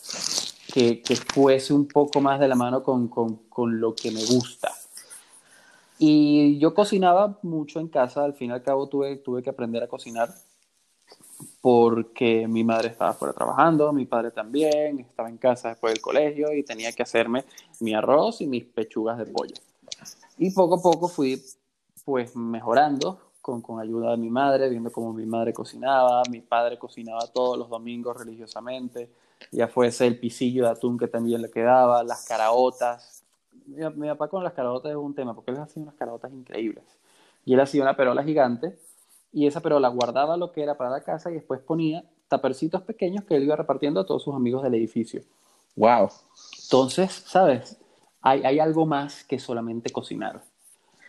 [0.73, 4.25] que, que fuese un poco más de la mano con, con, con, lo que me
[4.25, 4.73] gusta.
[5.99, 9.83] Y yo cocinaba mucho en casa, al fin y al cabo tuve, tuve que aprender
[9.83, 10.31] a cocinar.
[11.65, 16.53] Porque mi madre estaba fuera trabajando, mi padre también, estaba en casa después del colegio
[16.53, 17.47] y tenía que hacerme
[17.81, 19.55] mi arroz y mis pechugas de pollo.
[20.37, 21.43] Y poco a poco fui
[22.05, 26.79] pues mejorando con, con ayuda de mi madre, viendo cómo mi madre cocinaba, mi padre
[26.79, 29.09] cocinaba todos los domingos religiosamente,
[29.51, 33.25] ya fuese el pisillo de atún que también le quedaba, las caraotas.
[33.65, 36.85] Mi, mi papá con las caraotas es un tema, porque él hacía unas caraotas increíbles.
[37.47, 38.77] Y él hacía una perola gigante
[39.35, 43.25] y esa perola guardaba lo que era para la casa y después ponía tapercitos pequeños
[43.25, 45.23] que él iba repartiendo a todos sus amigos del edificio.
[45.75, 46.09] Wow.
[46.63, 47.77] Entonces, ¿sabes?
[48.23, 50.43] Hay, hay algo más que solamente cocinar.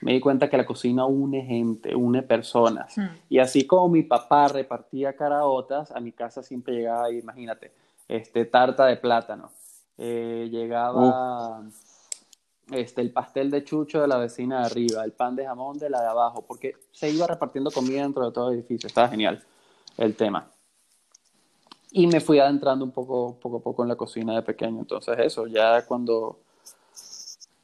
[0.01, 2.97] Me di cuenta que la cocina une gente, une personas.
[2.97, 3.07] Hmm.
[3.29, 7.71] Y así como mi papá repartía caraotas, a mi casa siempre llegaba, imagínate,
[8.07, 9.51] este, tarta de plátano.
[9.97, 11.63] Eh, llegaba
[12.71, 15.89] este, el pastel de chucho de la vecina de arriba, el pan de jamón de
[15.89, 18.87] la de abajo, porque se iba repartiendo comida dentro de todo el edificio.
[18.87, 19.43] Estaba genial
[19.97, 20.51] el tema.
[21.91, 24.79] Y me fui adentrando un poco, poco a poco en la cocina de pequeño.
[24.79, 26.39] Entonces eso, ya cuando,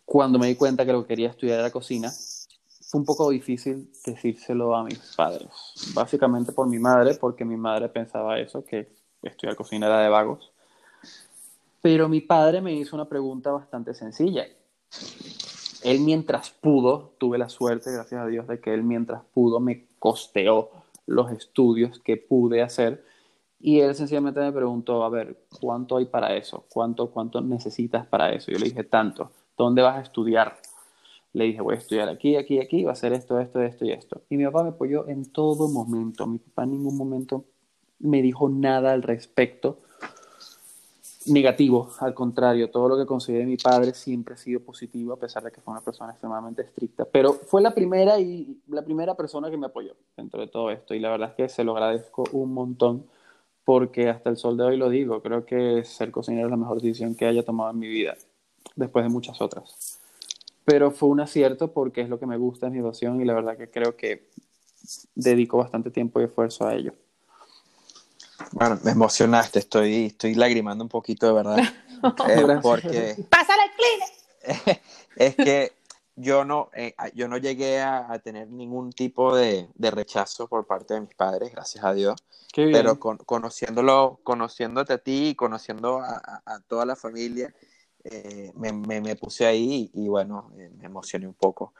[0.05, 3.91] cuando me di cuenta que lo que quería estudiar era cocina, fue un poco difícil
[4.05, 5.49] decírselo a mis padres.
[5.93, 8.89] Básicamente por mi madre, porque mi madre pensaba eso, que
[9.21, 10.51] estudiar cocina era de vagos.
[11.81, 14.45] Pero mi padre me hizo una pregunta bastante sencilla.
[15.83, 19.87] Él mientras pudo, tuve la suerte, gracias a Dios, de que él mientras pudo me
[19.99, 20.69] costeó
[21.07, 23.03] los estudios que pude hacer.
[23.59, 26.65] Y él sencillamente me preguntó, a ver, ¿cuánto hay para eso?
[26.69, 28.51] ¿Cuánto, cuánto necesitas para eso?
[28.51, 29.31] Yo le dije, tanto.
[29.57, 30.57] ¿Dónde vas a estudiar?
[31.33, 33.91] Le dije, voy a estudiar aquí, aquí, aquí, va a hacer esto, esto, esto y
[33.91, 34.21] esto.
[34.29, 36.25] Y mi papá me apoyó en todo momento.
[36.27, 37.45] Mi papá en ningún momento
[37.99, 39.79] me dijo nada al respecto
[41.27, 45.43] negativo, al contrario, todo lo que de mi padre siempre ha sido positivo, a pesar
[45.43, 47.05] de que fue una persona extremadamente estricta.
[47.05, 50.93] Pero fue la primera y la primera persona que me apoyó dentro de todo esto,
[50.95, 53.05] y la verdad es que se lo agradezco un montón,
[53.63, 56.81] porque hasta el sol de hoy lo digo, creo que ser cocinero es la mejor
[56.81, 58.15] decisión que haya tomado en mi vida,
[58.75, 59.99] después de muchas otras.
[60.65, 63.33] Pero fue un acierto porque es lo que me gusta, es mi pasión, y la
[63.33, 64.29] verdad que creo que
[65.13, 66.93] dedico bastante tiempo y esfuerzo a ello.
[68.51, 71.57] Bueno, me emocionaste, estoy, estoy lagrimando un poquito de verdad.
[72.27, 73.71] Eh, porque ¡Pásale el
[74.55, 74.79] clean!
[75.15, 75.71] es que
[76.15, 80.65] yo no, eh, yo no llegué a, a tener ningún tipo de, de rechazo por
[80.65, 82.15] parte de mis padres, gracias a Dios.
[82.51, 82.73] Qué bien.
[82.73, 87.53] Pero con- conociéndolo, conociéndote a ti y conociendo a, a- a toda la familia,
[88.03, 91.73] eh, me, me- me puse ahí y, y bueno, eh, me emocioné un poco.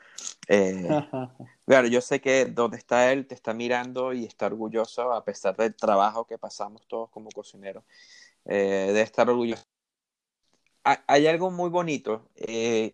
[0.48, 0.98] Eh,
[1.66, 5.56] Claro, yo sé que donde está él te está mirando y está orgulloso a pesar
[5.56, 7.84] del trabajo que pasamos todos como cocineros.
[8.46, 9.64] Eh, de estar orgulloso.
[10.84, 12.28] Ha- Hay algo muy bonito.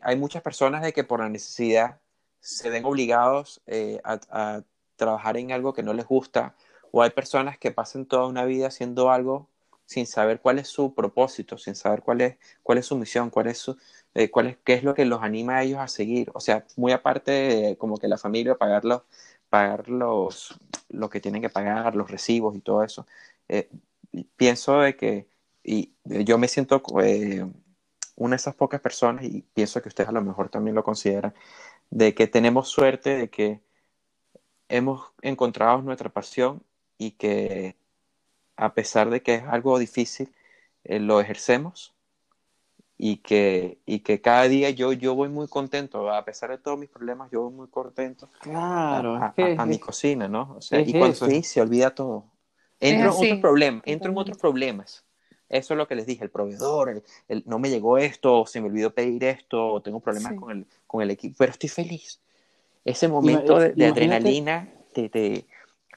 [0.00, 2.00] hay muchas personas de que por la necesidad
[2.40, 3.62] se ven obligados
[4.04, 4.62] a, a
[4.96, 6.54] trabajar en algo que no les gusta
[6.92, 9.48] o hay personas que pasan toda una vida haciendo algo
[9.88, 13.48] sin saber cuál es su propósito, sin saber cuál es, cuál es su misión, cuál
[13.48, 13.78] es su,
[14.14, 16.30] eh, cuál es, qué es lo que los anima a ellos a seguir.
[16.34, 19.02] O sea, muy aparte de como que la familia pagar los,
[19.48, 20.58] pagar los,
[20.90, 23.06] lo que tienen que pagar, los recibos y todo eso.
[23.48, 23.70] Eh,
[24.36, 25.28] pienso de que,
[25.64, 27.46] y yo me siento eh,
[28.16, 31.34] una de esas pocas personas, y pienso que ustedes a lo mejor también lo consideran,
[31.90, 33.62] de que tenemos suerte de que
[34.68, 36.62] hemos encontrado nuestra pasión
[36.98, 37.76] y que
[38.58, 40.34] a pesar de que es algo difícil,
[40.84, 41.94] eh, lo ejercemos
[42.96, 46.78] y que, y que cada día yo, yo voy muy contento, a pesar de todos
[46.78, 50.28] mis problemas, yo voy muy contento Claro, a, es que a- a mi es- cocina,
[50.28, 50.56] ¿no?
[50.58, 51.24] O sea, y cuando eso.
[51.26, 52.26] estoy ahí se olvida todo.
[52.80, 55.04] Entro en otros problemas, entro en otros problemas.
[55.48, 58.60] Eso es lo que les dije, el proveedor, el, el- no me llegó esto, se
[58.60, 60.36] me olvidó pedir esto, o tengo problemas Sí.
[60.36, 62.20] con el, con el equipo, pero estoy feliz.
[62.84, 65.46] Ese momento de, de adrenalina te, te,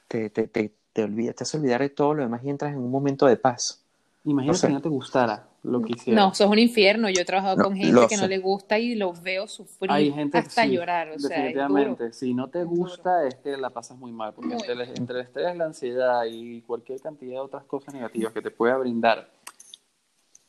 [0.08, 2.78] te, te, te, te olvida, te hace olvidar de todo lo demás y entras en
[2.78, 3.82] un momento de paz.
[4.24, 4.66] Imagínate No sé.
[4.68, 6.24] que no te gustara lo que hicieras.
[6.24, 7.08] No, eso es un infierno.
[7.08, 8.28] Yo he trabajado No, con gente que no sé.
[8.28, 11.10] le gusta y los veo sufrir Hay gente hasta sí, llorar.
[11.10, 12.12] O sea, definitivamente.
[12.12, 14.32] Si no te gusta, es que la pasas muy mal.
[14.32, 17.94] Porque Muy entre, el- entre el estrés, la ansiedad y cualquier cantidad de otras cosas
[17.94, 19.28] negativas que te pueda brindar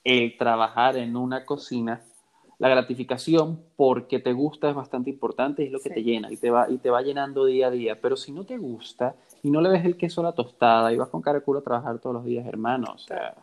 [0.03, 2.01] el trabajar en una cocina,
[2.59, 5.95] la gratificación porque te gusta es bastante importante y es lo que Sí.
[5.95, 7.99] te llena y te, va, y te va llenando día a día.
[8.01, 10.97] Pero si no te gusta y no le ves el queso a la tostada y
[10.97, 13.35] vas con cara de culo a trabajar todos los días, hermano, o sea,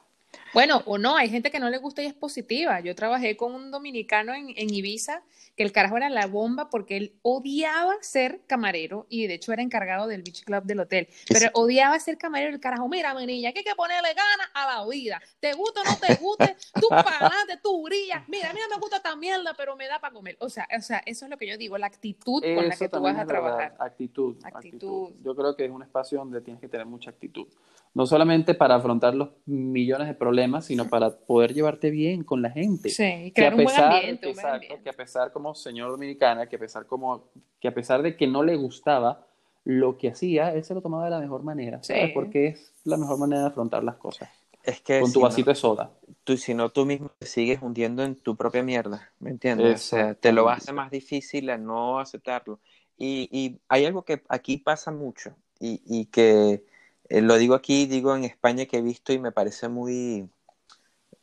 [0.52, 2.80] Bueno, o no, hay gente que no le gusta y es positiva.
[2.80, 5.22] Yo trabajé con un dominicano en, en Ibiza,
[5.56, 9.62] que el carajo era la bomba porque él odiaba ser camarero y de hecho era
[9.62, 11.08] encargado del beach club del hotel.
[11.28, 12.88] Pero odiaba ser camarero el carajo.
[12.88, 15.20] Mira, mi niña, que hay que ponerle ganas a la vida.
[15.38, 18.26] Te gusta o no te guste, tú para adelante, tú brillas.
[18.28, 20.36] Mira, a mí no me gusta esta mierda, pero me da para comer.
[20.40, 22.88] O sea, o sea, eso es lo que yo digo, la actitud con la que
[22.88, 23.74] tú vas a trabajar.
[23.78, 24.56] Actitud, Actitud.
[24.56, 25.10] actitud.
[25.22, 27.46] Yo creo que es un espacio donde tienes que tener mucha actitud.
[27.92, 32.50] no solamente para afrontar los millones de problemas, sino para poder llevarte bien con la
[32.50, 32.90] gente.
[32.90, 34.30] Sí, crear un buen ambiente.
[34.30, 38.16] Exacto, que a pesar como señor dominicana, que a pesar como, que a pesar de
[38.16, 39.26] que no le gustaba
[39.64, 42.12] lo que hacía, él se lo tomaba de la mejor manera, ¿sabes?
[42.12, 44.28] Porque es la mejor manera de afrontar las cosas.
[44.62, 45.90] Es que con tu vasito de soda.
[46.24, 49.74] Tú, si no, tú mismo te sigues hundiendo en tu propia mierda, ¿me entiendes?
[49.74, 52.60] O sea, te lo hace más difícil a no aceptarlo.
[52.98, 56.64] Y, y hay algo que aquí pasa mucho y, y que
[57.10, 60.30] eh, lo digo aquí, digo en España que he visto y me parece muy,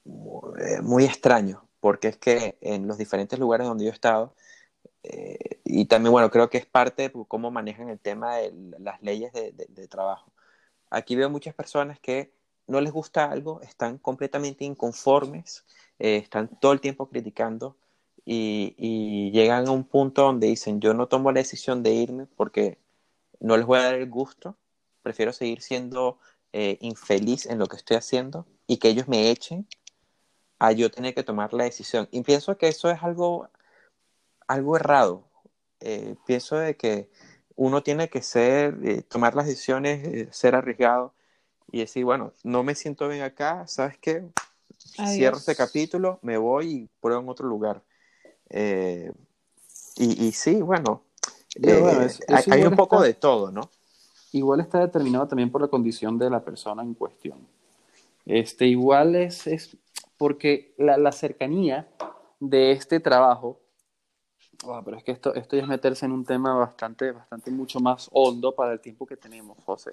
[0.05, 4.35] eh, muy, extraño, porque es que en los diferentes lugares donde yo he estado,
[5.03, 9.01] eh, y también, bueno, creo que es parte de cómo manejan el tema de las
[9.01, 10.33] leyes de, trabajo.
[10.89, 12.33] Aquí veo muchas personas que
[12.67, 15.65] no les gusta algo, están completamente inconformes,
[15.99, 17.77] están todo el tiempo criticando
[18.25, 22.27] y, y, llegan a un punto donde dicen, yo no tomo la decisión de irme
[22.27, 22.79] porque
[23.39, 24.57] no les voy a dar el gusto
[25.07, 26.19] prefiero seguir siendo
[26.51, 29.65] eh, infeliz en lo que estoy haciendo y que ellos me echen
[30.59, 32.09] a yo tener que tomar la decisión.
[32.11, 33.49] Y pienso que eso es algo,
[34.49, 35.29] algo errado.
[35.79, 37.09] Eh, pienso de que
[37.55, 41.13] uno tiene que ser, eh, tomar las decisiones, ser arriesgado
[41.71, 44.27] y decir, bueno, no me siento bien acá, ¿sabes qué?
[44.77, 47.81] Cierro este capítulo, me voy y pruebo en otro lugar.
[49.95, 51.05] y, sí, bueno,
[52.49, 53.69] hay un poco de todo, ¿no?
[54.37, 57.37] Igual está determinado también por la condición de la persona en cuestión.
[58.25, 59.77] Este, igual es, es
[60.17, 61.87] porque la, la, cercanía
[62.39, 63.59] de este trabajo,
[64.65, 67.79] ah, pero es que esto, esto ya es meterse en un tema bastante, bastante mucho
[67.79, 69.91] más hondo para el tiempo que tenemos, José.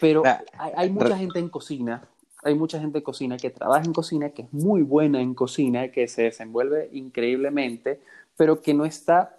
[0.00, 2.08] Pero ah, hay, hay mucha gente en cocina,
[2.42, 5.88] hay mucha gente en cocina que trabaja en cocina, que es muy buena en cocina,
[5.88, 8.00] que se desenvuelve increíblemente,
[8.36, 9.37] pero que no está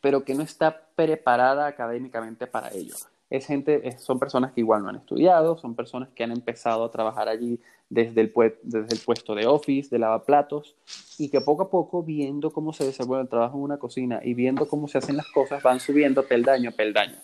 [0.00, 2.94] pero que no está preparada académicamente para ello.
[3.30, 6.90] Es gente, son personas que igual no han estudiado, son personas que han empezado a
[6.90, 8.32] trabajar allí desde el,
[8.62, 10.76] desde el puesto de office, de lavaplatos,
[11.18, 14.34] y que poco a poco, viendo cómo se desenvuelve el trabajo en una cocina y
[14.34, 17.18] viendo cómo se hacen las cosas, van subiendo peldaño a peldaño.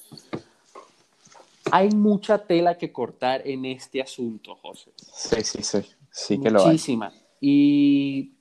[1.70, 4.92] Hay mucha tela que cortar en este asunto, José.
[4.96, 5.80] Sí, sí, sí.
[6.10, 7.08] Sí que Muchísima.
[7.08, 7.20] lo hay.
[7.40, 8.34] Y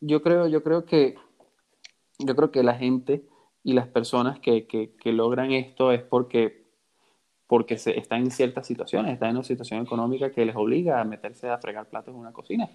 [0.00, 1.16] yo creo, yo creo que
[2.18, 3.24] yo creo que la gente
[3.64, 6.66] y las personas que, que, logran esto es porque,
[7.46, 11.04] porque se, están en ciertas situaciones, están en una situación económica que les obliga a
[11.04, 12.68] meterse a fregar platos en una cocina.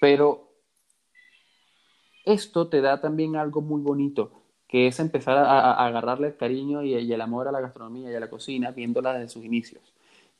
[0.00, 0.50] Pero
[2.24, 4.32] esto te da también algo muy bonito,
[4.66, 8.20] que es empezar a, agarrarle el cariño y, el amor a la gastronomía y a
[8.20, 9.92] la cocina, viéndola desde sus inicios.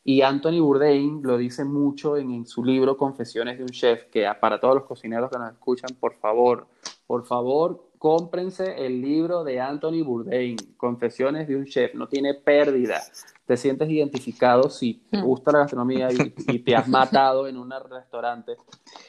[0.03, 4.27] Y Anthony Bourdain lo dice mucho en, en, su libro Confesiones de un Chef, que
[4.41, 6.67] para todos los cocineros que nos escuchan, por favor,
[7.07, 13.03] por favor, cómprense el libro de Anthony Bourdain, Confesiones de un Chef, no tiene pérdida.
[13.47, 15.25] Te sientes identificado si te hmm.
[15.25, 16.11] gusta la gastronomía
[16.49, 18.57] y, te has matado en un restaurante,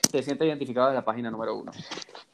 [0.10, 1.74] te sientes identificado en la página número uno.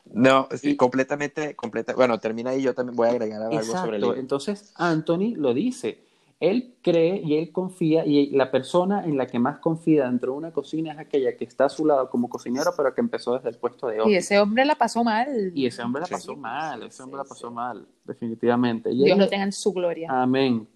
[0.05, 1.95] No, sí, completamente, completa.
[1.95, 4.17] Bueno, termina ahí, yo también voy a agregar algo sobre el libro.
[4.19, 6.10] Entonces, Anthony lo dice
[6.41, 10.37] él cree y él confía y la persona en la que más confía dentro de
[10.39, 13.49] una cocina es aquella que está a su lado como cocinero pero que empezó desde
[13.49, 14.11] el puesto de hoy.
[14.11, 15.51] Y ese hombre la pasó mal.
[15.53, 18.89] Y ese hombre la pasó mal, ese hombre la pasó mal, definitivamente.
[18.89, 20.09] Dios lo tenga en su gloria.
[20.09, 20.67] Amén.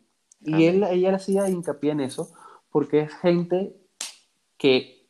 [0.41, 2.31] Y él, ella hacía hincapié en eso
[2.69, 3.75] porque es gente
[4.57, 5.07] que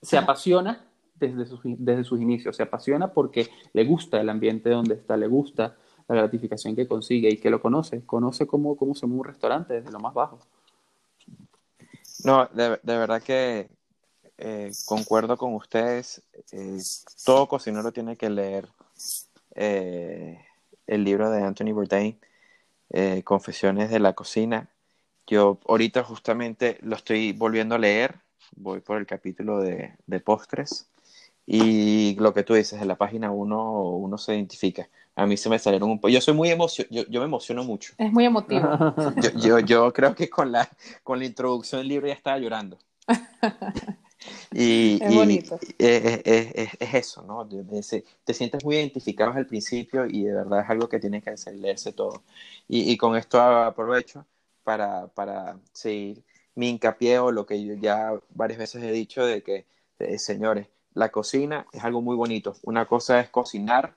[0.00, 4.94] se apasiona desde sus, desde sus inicios, se apasiona porque le gusta el ambiente donde
[4.94, 5.76] está, le gusta
[6.08, 9.74] la gratificación que consigue y que lo conoce, conoce cómo, cómo se mueve un restaurante
[9.74, 10.38] desde lo más bajo.
[12.24, 13.68] No, de, verdad que
[14.38, 16.22] eh, concuerdo con ustedes.
[16.52, 16.78] Eh,
[17.24, 18.68] todo cocinero tiene que leer
[19.54, 20.38] eh,
[20.86, 22.18] el libro de Anthony Bourdain,
[23.24, 24.68] Confesiones de la Cocina.
[25.26, 28.20] Yo ahorita justamente lo estoy volviendo a leer,
[28.54, 30.91] voy por el capítulo de, de postres
[31.46, 35.48] y lo que tú dices, en la página uno uno se identifica a mí se
[35.48, 36.08] me salieron un poco.
[36.08, 37.94] Yo soy muy emocionado, yo, yo, me emociono mucho.
[37.98, 38.62] Es muy emotivo.
[39.22, 40.68] Yo, yo, yo, creo que con la,
[41.02, 42.78] con la introducción del libro ya estaba llorando.
[44.52, 45.58] y, es bonito.
[45.78, 47.46] Es, es, es, eso, ¿no?
[47.46, 51.54] Te sientes muy identificado al principio y de verdad es algo que tienes que hacer,
[51.56, 52.22] leerse todo.
[52.68, 54.26] Y, y con esto aprovecho
[54.64, 56.24] para, para seguir
[56.54, 59.66] mi hincapié o lo que yo ya varias veces he dicho de que,
[59.98, 62.56] eh, señores, la cocina es algo muy bonito.
[62.62, 63.96] Una cosa es cocinar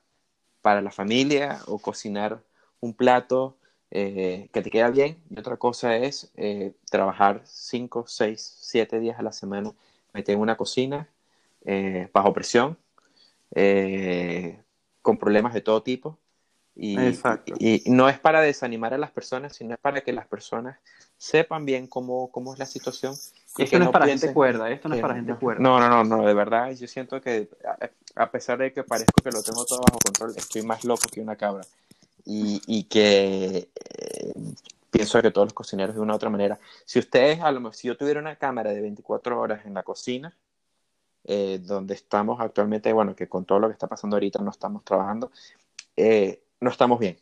[0.62, 2.44] para la familia o cocinar
[2.80, 3.58] un plato
[3.92, 9.20] eh, que te queda bien y otra cosa es eh, trabajar 5, 6, 7 días
[9.20, 9.72] a la semana
[10.14, 11.08] meter en una cocina
[11.66, 12.78] eh, bajo presión
[15.02, 16.18] con problemas de todo tipo
[16.76, 16.98] Y,
[17.60, 20.78] y, no es para desanimar a las personas, sino es para que las personas
[21.18, 23.16] sepan bien cómo, cómo es la situación.
[23.58, 25.62] Y esto no, es para gente cuerda, esto no es para gente cuerda.
[25.62, 27.50] No, no, no, no, de verdad, yo siento que
[28.16, 31.22] a pesar de que parezco que lo tengo todo bajo control, estoy más loco que
[31.22, 31.64] una cabra.
[32.26, 34.34] Y, y que eh,
[34.90, 36.60] pienso que todos los cocineros de una u otra manera.
[36.86, 40.36] Si ustedes, a lo si yo tuviera una cámara de 24 horas en la cocina,
[41.26, 44.84] eh, donde estamos actualmente, bueno, que con todo lo que está pasando ahorita no estamos
[44.84, 45.32] trabajando,
[45.98, 47.18] eh, no estamos bien.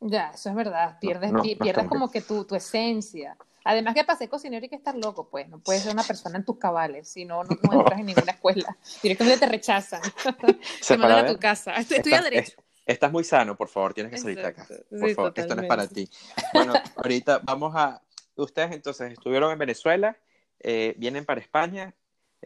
[0.00, 0.98] Ya, eso es verdad.
[1.00, 3.36] Pierdes, pierdes como que tu, tu esencia.
[3.64, 5.48] Además que pasé cocinero y que estar loco, pues.
[5.48, 8.76] No puedes ser una persona en tus cabales, si no, no, entras en ninguna escuela.
[9.02, 10.02] Directamente te rechazan.
[10.80, 11.72] Se mandan a tu casa.
[11.76, 12.62] Estudia Derecho.
[12.84, 14.66] estás muy sano, por favor, tienes que salir de acá.
[14.90, 16.08] Por favor, esto no es para ti.
[16.52, 18.00] Bueno, ahorita vamos a...
[18.36, 20.18] Ustedes entonces estuvieron en Venezuela,
[20.58, 21.94] eh, vienen para España,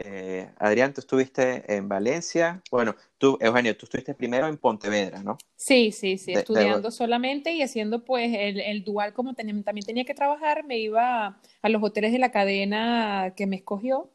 [0.01, 2.63] eh, Adrián, tú estuviste en Valencia.
[2.71, 5.39] Bueno, tú, Eugenio, tú estuviste primero en Pontevedra, ¿no?
[5.57, 10.65] Sí, sí, sí, estudiando solamente y haciendo pues el, dual como también tenía que trabajar,
[10.65, 14.09] me iba a, los hoteles de la cadena que me escogió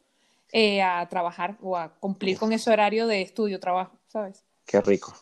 [0.54, 4.44] eh, a trabajar o a cumplir con ese horario de estudio-trabajo, ¿sabes?
[4.66, 5.14] Qué rico.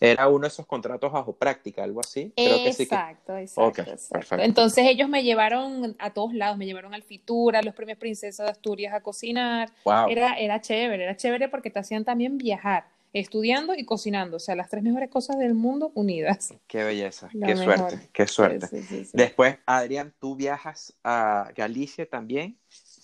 [0.00, 2.32] Era uno de esos contratos bajo práctica, algo así.
[2.36, 7.02] Creo exacto, que sí exacto, Entonces ellos me llevaron a todos lados, me llevaron al
[7.02, 9.70] Fitura, a los premios Princesa de Asturias a cocinar.
[10.08, 14.54] Era, era chévere, era chévere porque te hacían también viajar, estudiando y cocinando, o sea,
[14.54, 16.54] las tres mejores cosas del mundo unidas.
[16.66, 18.68] Qué belleza, qué suerte, qué suerte.
[19.12, 22.58] Después, Adrián, tú viajas a Galicia también,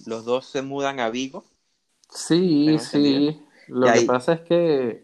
[0.06, 1.44] los dos se mudan a Vigo.
[2.10, 3.40] Sí, sí.
[3.66, 5.03] Lo que pasa es que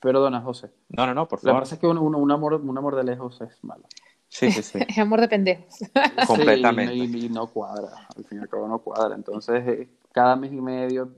[0.00, 0.70] Perdona, José.
[0.88, 1.54] No, no, no, por favor.
[1.54, 3.84] La verdad es que un, un, amor, un amor de lejos es malo.
[4.28, 4.78] Sí, sí, sí.
[4.88, 5.74] es amor de pendejos.
[6.26, 6.94] Completamente.
[6.94, 9.14] y, no cuadra, al fin y al cabo no cuadra.
[9.14, 11.12] Entonces, eh, cada mes y medio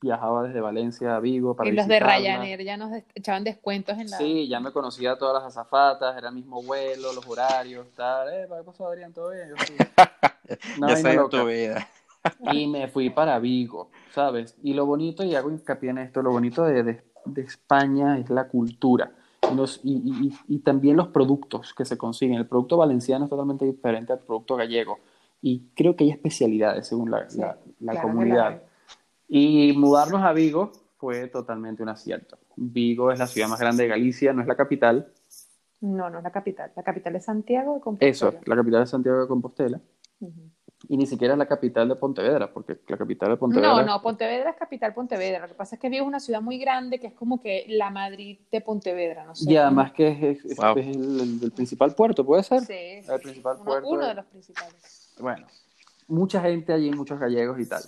[0.00, 4.08] viajaba desde Valencia a Vigo para Y los de Ryanair ya nos echaban descuentos en
[4.08, 4.16] la...
[4.16, 8.28] Sí, ya me conocía todas las azafatas, era el mismo vuelo, los horarios, tal.
[8.32, 9.12] Eh, ¿qué pasó, Adrián?
[9.12, 9.48] ¿Todo bien?
[9.50, 9.74] Yo sí.
[10.80, 11.88] ya sabes tu vida.
[12.52, 14.56] y me fui para Vigo, ¿sabes?
[14.62, 18.30] Y lo bonito, y hago hincapié en esto, lo bonito de, de de España es
[18.30, 19.12] la cultura
[19.82, 22.36] y, también los productos que se consiguen.
[22.36, 24.98] El producto valenciano es totalmente diferente al producto gallego
[25.42, 28.62] y creo que hay especialidades según la, comunidad.
[29.28, 32.38] Y mudarnos a Vigo fue totalmente un acierto.
[32.56, 35.12] Vigo es la ciudad más grande de Galicia, no es la capital.
[35.80, 36.72] No, no es la capital.
[36.76, 38.10] La capital es Santiago de Compostela.
[38.10, 39.80] Eso, la capital es Santiago de Compostela
[40.88, 43.74] y ni siquiera es la capital de Pontevedra, porque la capital de Pontevedra...
[43.74, 45.40] No, no, Pontevedra es capital Pontevedra.
[45.40, 47.64] Lo que pasa es que Vigo es una ciudad muy grande que es como que
[47.68, 49.50] la Madrid de Pontevedra, no sé.
[49.50, 52.60] Y además que es, el, principal puerto, ¿puede ser?
[52.62, 52.72] Sí.
[53.08, 53.88] El principal puerto.
[53.88, 55.14] Uno de los principales.
[55.18, 55.46] Bueno,
[56.08, 57.82] mucha gente allí, muchos gallegos y tal.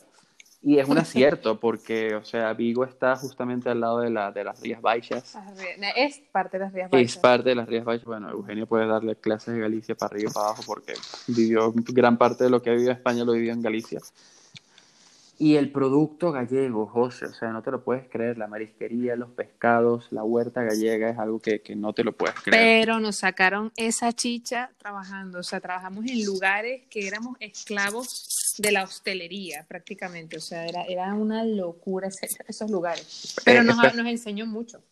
[0.67, 4.43] Y es un acierto porque, o sea, Vigo está justamente al lado de, la, de
[4.43, 5.39] las Rías Baixas.
[5.95, 7.13] Es parte de las Rías Baixas.
[7.13, 8.05] Es parte de las Rías Baixas.
[8.05, 10.95] Bueno, Eugenio puede darle clases de Galicia para arriba y para abajo porque
[11.29, 14.01] vivió gran parte de lo que ha vivido en España lo vivió en Galicia.
[15.39, 19.31] Y el producto gallego, José, o sea, no te lo puedes creer, la marisquería, los
[19.31, 22.87] pescados, la huerta gallega es algo que, que, no te lo puedes creer.
[22.87, 28.73] Pero nos sacaron esa chicha trabajando, o sea, trabajamos en lugares que éramos esclavos de
[28.73, 34.47] la hostelería prácticamente, o sea, era, era una locura esos lugares, pero nos, nos enseñó
[34.47, 34.83] mucho.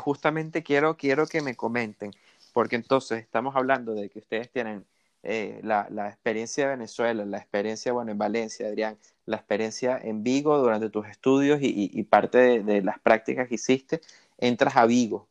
[0.00, 2.12] Justamente quiero, quiero que me comenten,
[2.52, 4.84] porque entonces estamos hablando de que ustedes tienen
[5.22, 10.22] eh, la, la, experiencia de Venezuela, la experiencia, bueno, en Valencia, Adrián, la experiencia en
[10.22, 14.00] Vigo durante tus estudios y, parte de, las prácticas que hiciste,
[14.38, 15.28] entras a Vigo.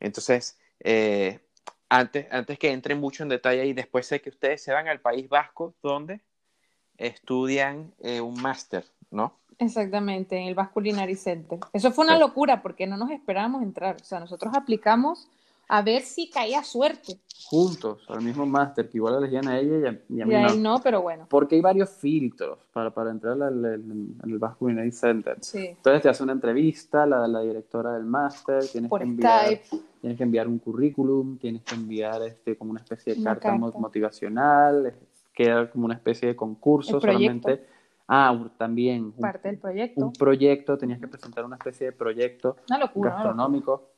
[0.00, 1.40] Entonces, eh,
[1.88, 5.00] antes, antes que entre mucho en detalle y después sé que ustedes se van al
[5.00, 6.20] País Vasco, donde
[6.96, 9.38] estudian eh, un máster, ¿no?
[9.58, 11.60] Exactamente, en el Basque Culinary Center.
[11.72, 13.96] Eso fue una locura porque no nos esperábamos entrar.
[14.00, 15.28] O sea, nosotros aplicamos
[15.72, 17.18] a ver si caía suerte.
[17.46, 20.54] Juntos, al mismo máster, que igual elegían a ella y a, mí no.
[20.56, 20.80] no.
[20.82, 21.26] pero bueno.
[21.30, 25.38] Porque hay varios filtros para, para entrar al, el Basque Culinary Center.
[25.40, 25.68] Sí.
[25.68, 29.60] Entonces te hace una entrevista, la, la directora del máster, tienes que enviar...
[30.02, 34.92] Tienes que enviar un currículum, tienes que enviar este, como una especie de carta, motivacional,
[35.32, 37.64] queda como una especie de concurso solamente.
[38.08, 39.12] Ah, también.
[39.12, 40.04] Parte del proyecto.
[40.04, 42.56] Un proyecto, tenías que presentar una especie de proyecto
[42.96, 43.91] gastronómico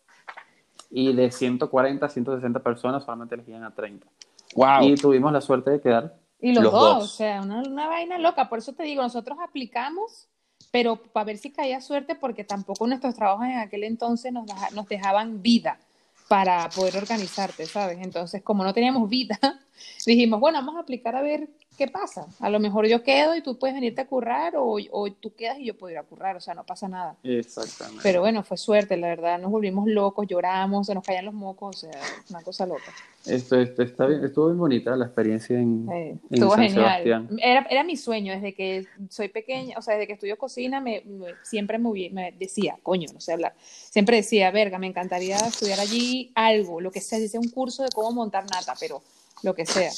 [0.90, 4.06] y de 140 a 160 personas solamente elegían a 30.
[4.54, 4.82] Wow.
[4.82, 6.16] Y tuvimos la suerte de quedar.
[6.40, 8.48] Y los, dos, o sea, una, una, vaina loca.
[8.48, 10.28] Por eso te digo, nosotros aplicamos,
[10.70, 14.86] pero para ver si caía suerte, porque tampoco nuestros trabajos en aquel entonces nos, nos
[14.86, 15.78] dejaban vida
[16.28, 17.98] para poder organizarte, ¿sabes?
[18.00, 19.38] Entonces, como no teníamos vida,
[20.06, 22.26] dijimos, bueno, vamos a aplicar a ver ¿qué pasa?
[22.40, 25.58] A lo mejor yo quedo y tú puedes venirte a currar o, o, tú quedas
[25.58, 27.16] y yo puedo ir a currar, o sea, no pasa nada.
[27.22, 28.00] Exactamente.
[28.02, 31.76] Pero bueno, fue suerte, la verdad, nos volvimos locos, lloramos, se nos caían los mocos,
[31.76, 32.00] o sea,
[32.30, 32.92] una cosa loca.
[33.26, 37.02] Esto, esto está bien, estuvo bien bonita la experiencia en, en estuvo San genial.
[37.02, 37.28] Sebastián.
[37.42, 41.02] Era, era mi sueño, desde que soy pequeña, o sea, desde que estudio cocina, me,
[41.06, 45.80] me- siempre me, me decía, coño, no sé hablar, siempre decía, verga, me encantaría estudiar
[45.80, 49.02] allí algo, lo que sea, dice un curso de cómo montar nata, pero
[49.42, 49.90] lo que sea.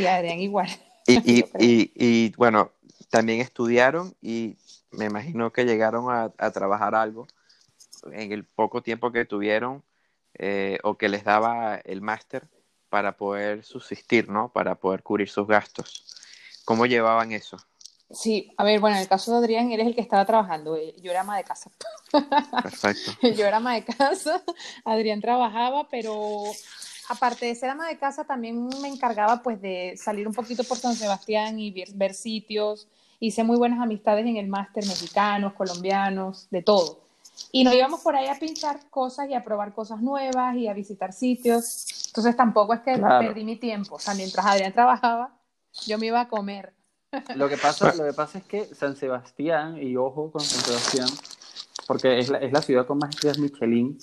[0.00, 0.68] Y Adrián igual.
[1.06, 2.72] Y, y, y, y, bueno,
[3.10, 4.56] también estudiaron y
[4.90, 7.26] me imagino que llegaron a, a trabajar algo
[8.12, 9.82] en el poco tiempo que tuvieron
[10.34, 12.48] eh, o que les daba el máster
[12.88, 14.52] para poder subsistir, ¿no?
[14.52, 16.04] Para poder cubrir sus gastos.
[16.64, 17.56] ¿Cómo llevaban eso?
[18.10, 20.76] Sí, a ver, bueno, en el caso de Adrián, él es el que estaba trabajando,
[20.76, 21.70] eh, yo era ama de casa.
[22.62, 23.12] Perfecto.
[23.36, 24.42] Yo era ama de casa,
[24.84, 26.42] Adrián trabajaba, pero
[27.10, 30.78] aparte de ser ama de casa, también me encargaba pues de salir un poquito por
[30.78, 32.86] San Sebastián y ver, ver sitios.
[33.18, 37.00] Hice muy buenas amistades en el máster, mexicanos, colombianos, de todo.
[37.50, 40.72] Y nos íbamos por ahí a pinchar cosas y a probar cosas nuevas y a
[40.72, 42.06] visitar sitios.
[42.06, 43.26] Entonces tampoco es que Claro.
[43.26, 43.96] perdí mi tiempo.
[43.96, 45.36] O sea, mientras Adrián trabajaba,
[45.86, 46.72] yo me iba a comer.
[47.34, 51.08] Lo que pasa, lo que pasa es que San Sebastián, y ojo con San Sebastián,
[51.88, 53.98] porque es la, es la ciudad con más estrellas Michelin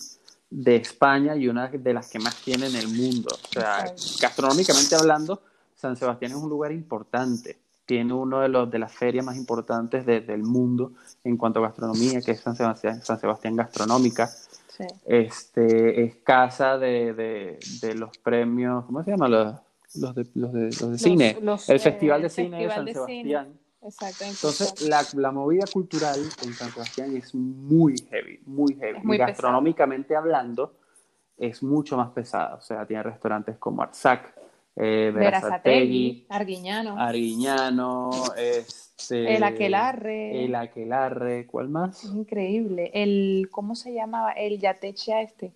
[0.50, 3.30] de España y una de las que más tiene en el mundo.
[3.34, 4.04] O sea, Exacto.
[4.22, 5.42] gastronómicamente hablando,
[5.76, 7.58] San Sebastián es un lugar importante.
[7.86, 10.92] Tiene uno de los de las ferias más importantes de- del mundo
[11.24, 14.28] en cuanto a gastronomía, que es San Sebastián, San Sebastián Gastronómica.
[14.28, 14.84] Sí.
[15.06, 19.28] Este es casa de, de, de los premios, ¿cómo se llama?
[19.28, 19.56] Los,
[19.96, 21.38] los de, los de, los de cine.
[21.42, 23.48] el eh, Festival de el Cine de San de Cine.
[23.82, 24.24] Exacto.
[24.26, 29.00] Entonces, la, la movida cultural en San Sebastián es muy heavy, muy heavy.
[29.04, 30.74] Muy y gastronómicamente hablando,
[31.38, 32.56] es mucho más pesada.
[32.56, 34.34] O sea, tiene restaurantes como Arzac,
[34.76, 40.46] eh, Verazategui, Arguiñano, Arguiñano, este, el Aquelarre.
[40.46, 42.04] El Aquelarre, ¿cuál más?
[42.04, 42.92] Es increíble.
[42.94, 44.32] El, ¿cómo se llamaba?
[44.34, 45.54] El Yatecha este.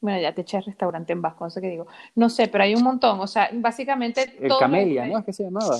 [0.00, 1.86] Bueno, Yatecha es restaurante en Vasco, no sé qué digo.
[2.14, 3.18] No sé, pero hay un montón.
[3.20, 5.18] O sea, básicamente El Camelia, ¿no?
[5.18, 5.76] ¿Es que se llamaba?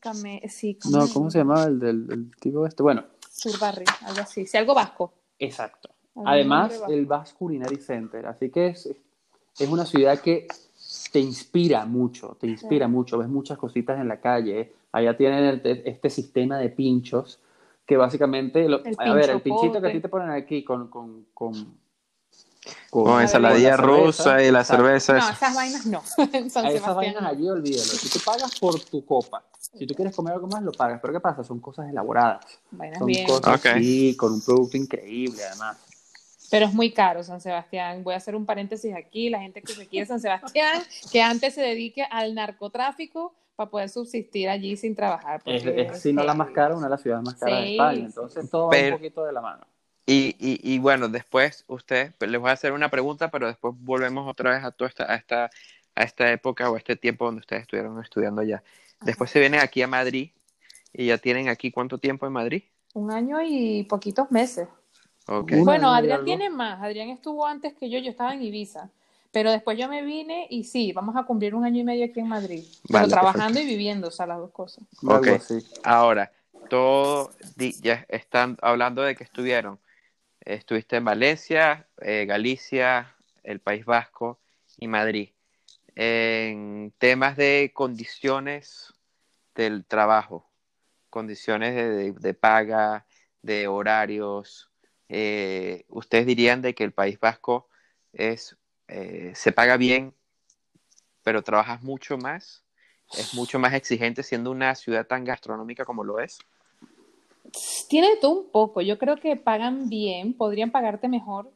[0.00, 1.06] Came- sí, No.
[1.12, 2.82] ¿cómo se llamaba el del el tipo este?
[2.82, 4.46] Bueno, Surbarri, algo así.
[4.46, 5.12] Sí, algo vasco.
[5.38, 5.90] Exacto.
[6.24, 6.92] Además, vasco.
[6.92, 8.26] el Basque Culinary Center.
[8.26, 8.86] Así que es,
[9.58, 10.46] es una ciudad que
[11.12, 12.92] te inspira mucho, te inspira Sí.
[12.92, 13.18] mucho.
[13.18, 14.72] Ves muchas cositas en la calle.
[14.92, 17.40] Allá tienen el- este sistema de pinchos
[17.84, 18.68] que básicamente...
[18.68, 20.88] Lo, a ver, el pinchito que a ti te ponen aquí con...
[20.88, 21.83] con, con
[22.90, 24.06] Con la ensaladilla con la cerveza.
[24.06, 25.12] rusa y la cerveza.
[25.14, 26.02] No, esas vainas no.
[26.06, 26.94] San esas Sebastián.
[26.96, 27.28] vainas no.
[27.28, 27.82] allí olvídalo.
[27.84, 29.44] Si tú pagas por tu copa,
[29.76, 31.00] si tú quieres comer algo más, lo pagas.
[31.00, 31.44] Pero ¿qué pasa?
[31.44, 32.44] Son cosas elaboradas.
[32.70, 33.26] Vainas Son bien.
[33.26, 33.66] cosas Ok.
[33.66, 35.76] así, con un producto increíble además.
[36.50, 38.04] Pero es muy caro San Sebastián.
[38.04, 39.28] Voy a hacer un paréntesis aquí.
[39.30, 43.88] La gente que se quiere San Sebastián, que antes se dedique al narcotráfico para poder
[43.88, 45.40] subsistir allí sin trabajar.
[45.44, 46.38] Es, porque es, si no la heavy.
[46.38, 47.94] más cara, una de las ciudades más caras de Sí, España.
[47.96, 49.66] sí, Entonces todo va Pero- un poquito de la mano.
[50.06, 53.74] Y, y, y bueno, después usted, pues, les voy a hacer una pregunta, pero después
[53.78, 55.50] volvemos otra vez a toda esta, a esta,
[55.94, 58.62] a esta época o a este tiempo donde ustedes estuvieron estudiando allá.
[59.00, 60.30] Después se vienen aquí a Madrid
[60.92, 62.62] y ya tienen aquí cuánto tiempo en Madrid.
[62.92, 64.68] Un año y poquitos meses.
[65.26, 66.82] Bueno, Adrián tiene más.
[66.82, 67.98] Adrián estuvo antes que yo.
[67.98, 68.90] Yo estaba en Ibiza.
[69.32, 72.20] Pero después yo me vine y sí, vamos a cumplir un año y medio aquí
[72.20, 72.62] en Madrid.
[72.88, 74.84] Pero trabajando y viviendo, o sea, las dos cosas.
[75.02, 75.26] Algo Ok.
[75.26, 75.58] así.
[75.82, 76.30] Ahora,
[76.70, 77.32] todo,
[77.82, 79.80] ya están hablando de que estuvieron.
[80.44, 84.40] Estuviste en Valencia, eh, Galicia, el País Vasco
[84.78, 85.30] y Madrid.
[85.96, 88.94] En temas de condiciones
[89.54, 90.50] del trabajo,
[91.10, 93.06] condiciones de, de- paga,
[93.42, 94.70] de horarios,
[95.08, 97.68] eh, ¿ustedes dirían de que el País Vasco
[98.12, 98.56] es,
[98.88, 100.14] eh, se paga bien,
[101.24, 102.64] pero trabajas mucho más?
[103.12, 106.38] ¿Es mucho más exigente siendo una ciudad tan gastronómica como lo es?
[107.88, 108.80] Tiene de todo un poco.
[108.80, 111.50] Yo creo que pagan bien, podrían pagarte mejor,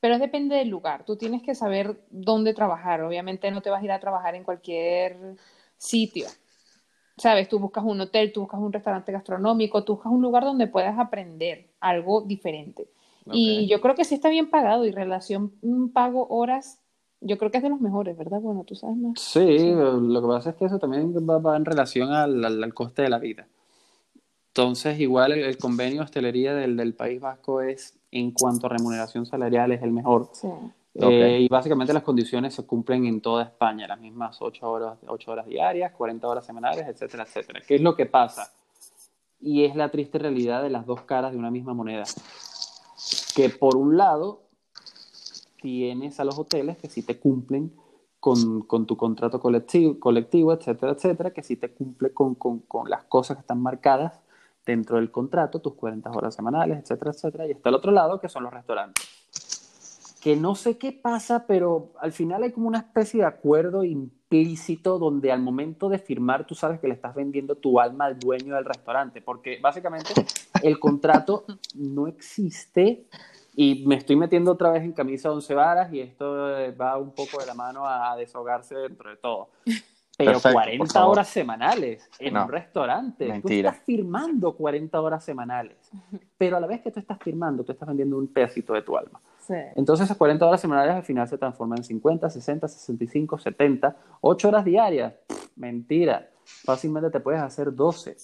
[0.00, 1.04] pero depende del lugar.
[1.04, 3.02] Tú tienes que saber dónde trabajar.
[3.02, 5.16] Obviamente no te vas a ir a trabajar en cualquier
[5.78, 6.26] sitio.
[7.16, 10.66] Sabes, tú buscas un hotel, tú buscas un restaurante gastronómico, tú buscas un lugar donde
[10.66, 12.88] puedas aprender algo diferente.
[13.32, 15.52] Y yo creo que sí está bien pagado y relación
[15.92, 16.80] pago horas,
[17.20, 18.40] yo creo que es de los mejores, ¿verdad?
[18.40, 19.20] Bueno, tú sabes más.
[19.20, 22.74] Sí, lo que pasa es que eso también va, va en relación al, al- al
[22.74, 23.46] coste de la vida.
[24.54, 28.68] Entonces, igual el, el convenio de hostelería del, del País Vasco es, en cuanto a
[28.68, 30.28] remuneración salarial, es el mejor.
[30.32, 30.48] Sí.
[30.94, 35.32] Eh, y básicamente las condiciones se cumplen en toda España, las mismas 8 horas, 8
[35.32, 37.62] horas diarias, 40 horas semanales, etcétera, etcétera.
[37.66, 38.52] ¿Qué es lo que pasa?
[39.40, 42.04] Y es la triste realidad de las dos caras de una misma moneda.
[43.34, 44.42] Que por un lado
[45.62, 47.72] tienes a los hoteles que sí te cumplen
[48.20, 52.90] con, con tu contrato colectivo, colectivo, etcétera, etcétera, que sí te cumple con, con, con
[52.90, 54.20] las cosas que están marcadas
[54.64, 57.46] dentro del contrato, tus 40 horas semanales, etcétera, etcétera.
[57.46, 59.08] Y está el otro lado, que son los restaurantes.
[60.20, 64.98] Que no sé qué pasa, pero al final hay como una especie de acuerdo implícito
[64.98, 68.54] donde al momento de firmar tú sabes que le estás vendiendo tu alma al dueño
[68.54, 70.12] del restaurante, porque básicamente
[70.62, 71.44] el contrato
[71.74, 73.08] no existe
[73.54, 76.96] y me estoy metiendo otra vez en camisa de once varas y esto eh, va
[76.96, 79.50] un poco de la mano a desahogarse dentro de todo.
[80.24, 81.10] Pero Perfecto, por 40 favor.
[81.12, 82.44] horas semanales en No.
[82.44, 83.26] un restaurante.
[83.28, 83.70] Mentira.
[83.70, 85.76] Tú estás firmando 40 horas semanales.
[86.38, 88.96] Pero a la vez que tú estás firmando, tú estás vendiendo un pedacito de tu
[88.96, 89.20] alma.
[89.46, 89.54] Sí.
[89.74, 94.48] Entonces esas 40 horas semanales al final se transforman en 50, 60, 65, 70, 8
[94.48, 95.14] horas diarias.
[95.26, 96.28] Pff, mentira.
[96.64, 98.16] Fácilmente te puedes hacer 12.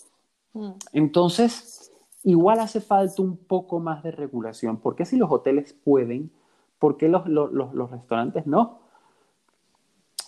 [0.55, 0.71] Mm.
[0.93, 1.93] Entonces,
[2.23, 4.77] igual hace falta un poco más de regulación.
[4.79, 6.31] ¿Por qué si los hoteles pueden,
[6.79, 8.81] por qué los, los, los- los restaurantes no?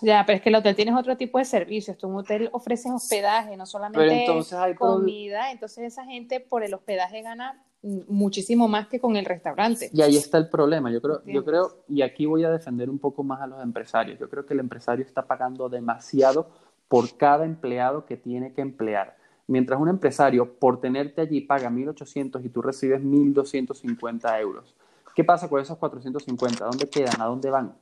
[0.02, 1.96] Ya, pero es que el hotel tienes otro tipo de servicios.
[1.96, 5.50] Tú en un hotel ofreces hospedaje, no solamente Pero entonces hay pro- comida.
[5.50, 7.62] Entonces esa gente por el hospedaje gana
[8.08, 9.90] muchísimo más que con el restaurante.
[9.92, 10.90] Y ahí está el problema.
[10.90, 14.18] Yo creo, yo creo, y aquí voy a defender un poco más a los empresarios.
[14.18, 16.50] Yo creo que el empresario está pagando demasiado
[16.88, 19.16] por cada empleado que tiene que emplear.
[19.46, 24.74] Mientras un empresario, por tenerte allí, paga 1.800 y tú recibes 1.250 euros.
[25.14, 26.64] ¿Qué pasa con esos 450?
[26.64, 27.20] ¿Dónde quedan?
[27.20, 27.74] ¿A dónde van?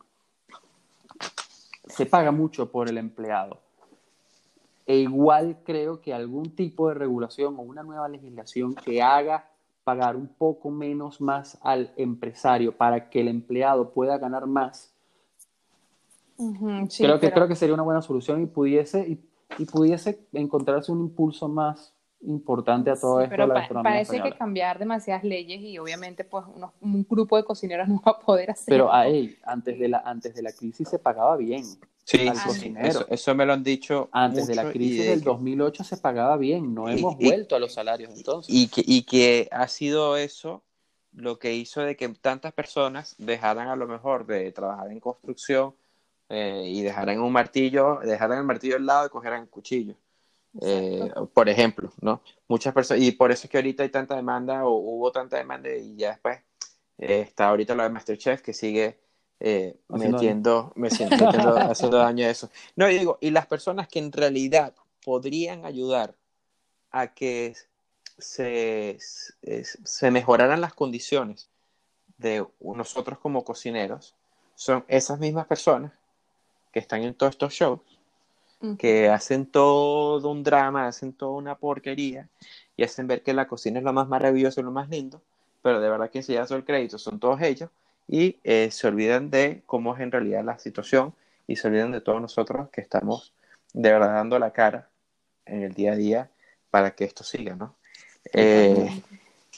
[1.99, 3.59] Se paga mucho por el empleado.
[4.87, 9.51] E igual creo que algún tipo de regulación o una nueva legislación que haga
[9.83, 14.95] pagar un poco menos más al empresario para que el empleado pueda ganar más,
[16.89, 19.21] sí, creo, que, pero- creo que sería una buena solución y pudiese, y,
[19.59, 21.93] y pudiese encontrarse un impulso más
[22.23, 25.61] importante a todo Sí, esto pero de la pa- gastronomía parece que cambiar demasiadas leyes
[25.61, 28.66] y obviamente pues unos- un grupo de cocineros no va a poder hacer.
[28.66, 31.64] Pero a él, antes de la, antes de la crisis se pagaba bien.
[32.05, 32.89] Sí, al sí, cocinero.
[32.89, 35.99] Eso, eso me lo han dicho Antes de la crisis de del que- 2008 se
[35.99, 36.75] pagaba bien.
[36.75, 38.55] No Y- hemos y- vuelto a los salarios entonces.
[38.55, 40.62] y que, y que ha sido eso
[41.12, 45.75] lo que hizo de que tantas personas dejaran a lo mejor de trabajar en construcción
[46.31, 49.95] eh, y dejaran un martillo, dejaran el martillo al lado y cogieran el cuchillo.
[50.61, 52.23] Eh, por ejemplo, ¿no?
[52.49, 55.71] Muchas personas, y por eso es que ahorita hay tanta demanda o hubo tanta demanda
[55.75, 56.41] y ya después
[56.99, 58.99] eh, está ahorita lo de Masterchef que sigue
[59.41, 62.51] eh, metiendo, me siento- metiendo- haciendo daño a eso.
[62.77, 64.75] No, y digo, y las personas que en realidad
[65.05, 66.15] podrían ayudar
[66.91, 67.55] a que
[68.17, 71.49] se, se mejoraran las condiciones
[72.17, 74.17] de nosotros como cocineros
[74.57, 75.93] son esas mismas personas
[76.73, 77.81] que están en todos estos shows
[78.79, 82.29] Que hacen todo un drama, hacen toda una porquería
[82.77, 85.23] y hacen ver que la cocina es lo más maravilloso y lo más lindo,
[85.63, 87.71] pero de verdad que se lleva todo el crédito son todos ellos
[88.09, 91.15] y eh, se olvidan de cómo es en realidad la situación
[91.47, 93.33] y se olvidan de todos nosotros que estamos
[93.73, 94.89] de verdad dando la cara
[95.47, 96.31] en el día a día
[96.71, 97.77] para que esto siga, ¿no?
[98.33, 99.03] Eh,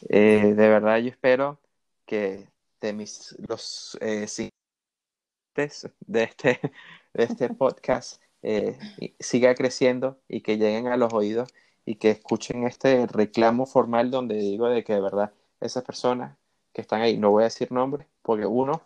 [0.09, 1.59] eh, de verdad yo espero
[2.07, 2.49] que
[2.81, 6.61] de mis los eh, siguientes de este
[7.15, 8.79] de este podcast eh,
[9.21, 11.53] siga creciendo y que lleguen a los oídos
[11.85, 16.37] y que escuchen este reclamo formal donde digo de que de verdad esas personas
[16.73, 18.83] que están ahí, no voy a decir nombres, porque uno,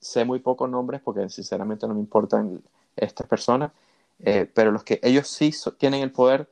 [0.00, 2.62] sé muy pocos nombres porque sinceramente no me importan
[2.96, 3.72] estas personas,
[4.24, 6.48] eh, pero los que ellos sí tienen el poder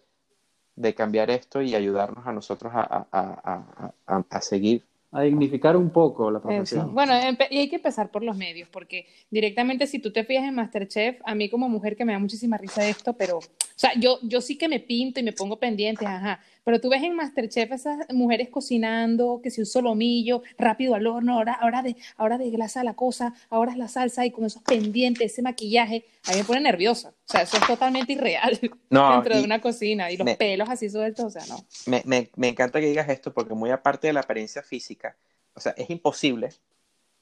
[0.76, 4.84] de cambiar esto y ayudarnos a nosotros a- a- a- a seguir.
[5.12, 6.48] A dignificar un poco la Eso.
[6.48, 6.94] profesión.
[6.94, 7.14] Bueno,
[7.50, 11.20] y hay que empezar por los medios, porque directamente si tú te fijas en Masterchef,
[11.24, 13.42] a mí como mujer que me da muchísima risa esto, pero, o
[13.76, 17.00] sea, yo, yo sí que me pinto y me pongo pendiente, ajá, pero tú ves
[17.04, 21.94] en Masterchef esas mujeres cocinando, que si un solomillo, rápido al horno, ahora, ahora de,
[22.16, 26.04] ahora de grasa la cosa, ahora es la salsa y con esos pendientes, ese maquillaje,
[26.26, 28.58] a mí me pone nerviosa, o sea, eso es totalmente irreal
[28.90, 31.64] No, dentro de una cocina y los me- pelos así sueltos, o sea, no.
[31.86, 35.16] me, me- me encanta que digas esto porque muy aparte de la apariencia física,
[35.54, 36.48] o sea, es imposible.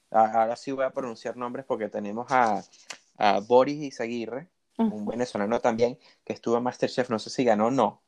[0.09, 2.63] Ahora sí voy a pronunciar nombres porque tenemos a,
[3.17, 7.71] a Boris Izaguirre, un venezolano también, que estuvo en Masterchef, no sé si ganó o
[7.71, 8.01] no,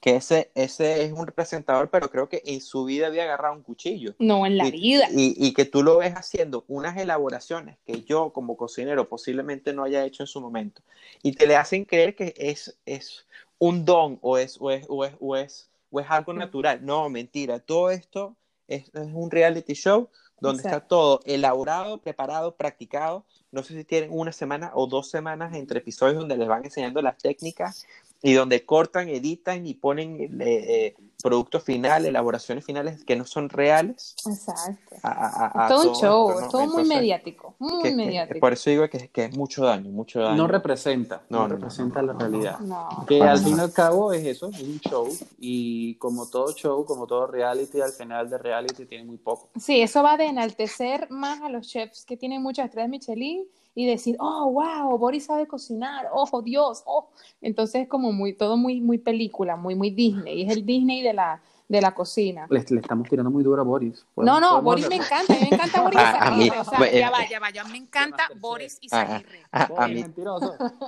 [0.00, 3.62] que ese, ese es un presentador, pero creo que en su vida había agarrado un
[3.62, 4.14] cuchillo.
[4.18, 5.08] No en la Y- vida.
[5.10, 9.84] Y, y que tú lo ves haciendo unas elaboraciones que yo como cocinero posiblemente no
[9.84, 10.82] haya hecho en su momento.
[11.22, 13.26] Y te le hacen creer que es, es
[13.58, 16.84] un don o es, o es, o es, o es, o es algo natural.
[16.84, 17.58] No, mentira.
[17.58, 18.36] Todo esto
[18.68, 20.08] es, es un reality show
[20.40, 25.54] donde está todo elaborado, preparado, practicado no sé si tienen una semana o dos semanas
[25.56, 27.84] entre episodios donde les van enseñando las técnicas
[28.22, 33.48] y donde cortan, editan y ponen eh, eh, productos finales, elaboraciones finales que no son
[33.48, 34.14] reales.
[34.26, 34.94] Exacto.
[34.94, 38.40] es todo un show, es todo muy mediático, muy mediático.
[38.40, 40.36] por eso digo que, que, es mucho daño, mucho daño.
[40.36, 42.58] No representa, no, representa la realidad.
[43.06, 45.08] Que al fin y al cabo es eso, es un show
[45.38, 49.48] y como todo show, como todo reality, al final de reality tiene muy poco.
[49.58, 53.86] Sí, eso va de enaltecer más a los chefs que tienen muchas estrellas Michelin y
[53.86, 57.10] decir, oh, wow, Boris sabe cocinar, oh, Dios, oh.
[57.40, 61.14] Entonces es como muy, todo muy, muy película, muy, muy Disney, es el Disney de
[61.14, 62.46] la, de la cocina.
[62.50, 64.04] Le, estamos tirando muy duro a Boris.
[64.16, 67.28] No, no, Boris me encanta, a me encanta Boris Izaguirre, o sea, pues, ya va,
[67.28, 69.46] ya va, ya me encanta Boris Izaguirre.
[69.52, 70.04] A, mí,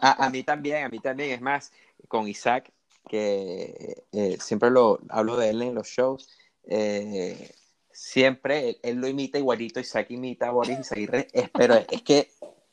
[0.01, 1.72] a, mí también, a mí también, es más,
[2.09, 2.72] con Isaac,
[3.09, 6.28] que eh, siempre lo hablo de él en los shows,
[6.64, 7.55] eh,
[7.93, 12.28] siempre él, lo imita igualito, Isaac imita a Boris Izaguirre, pero es que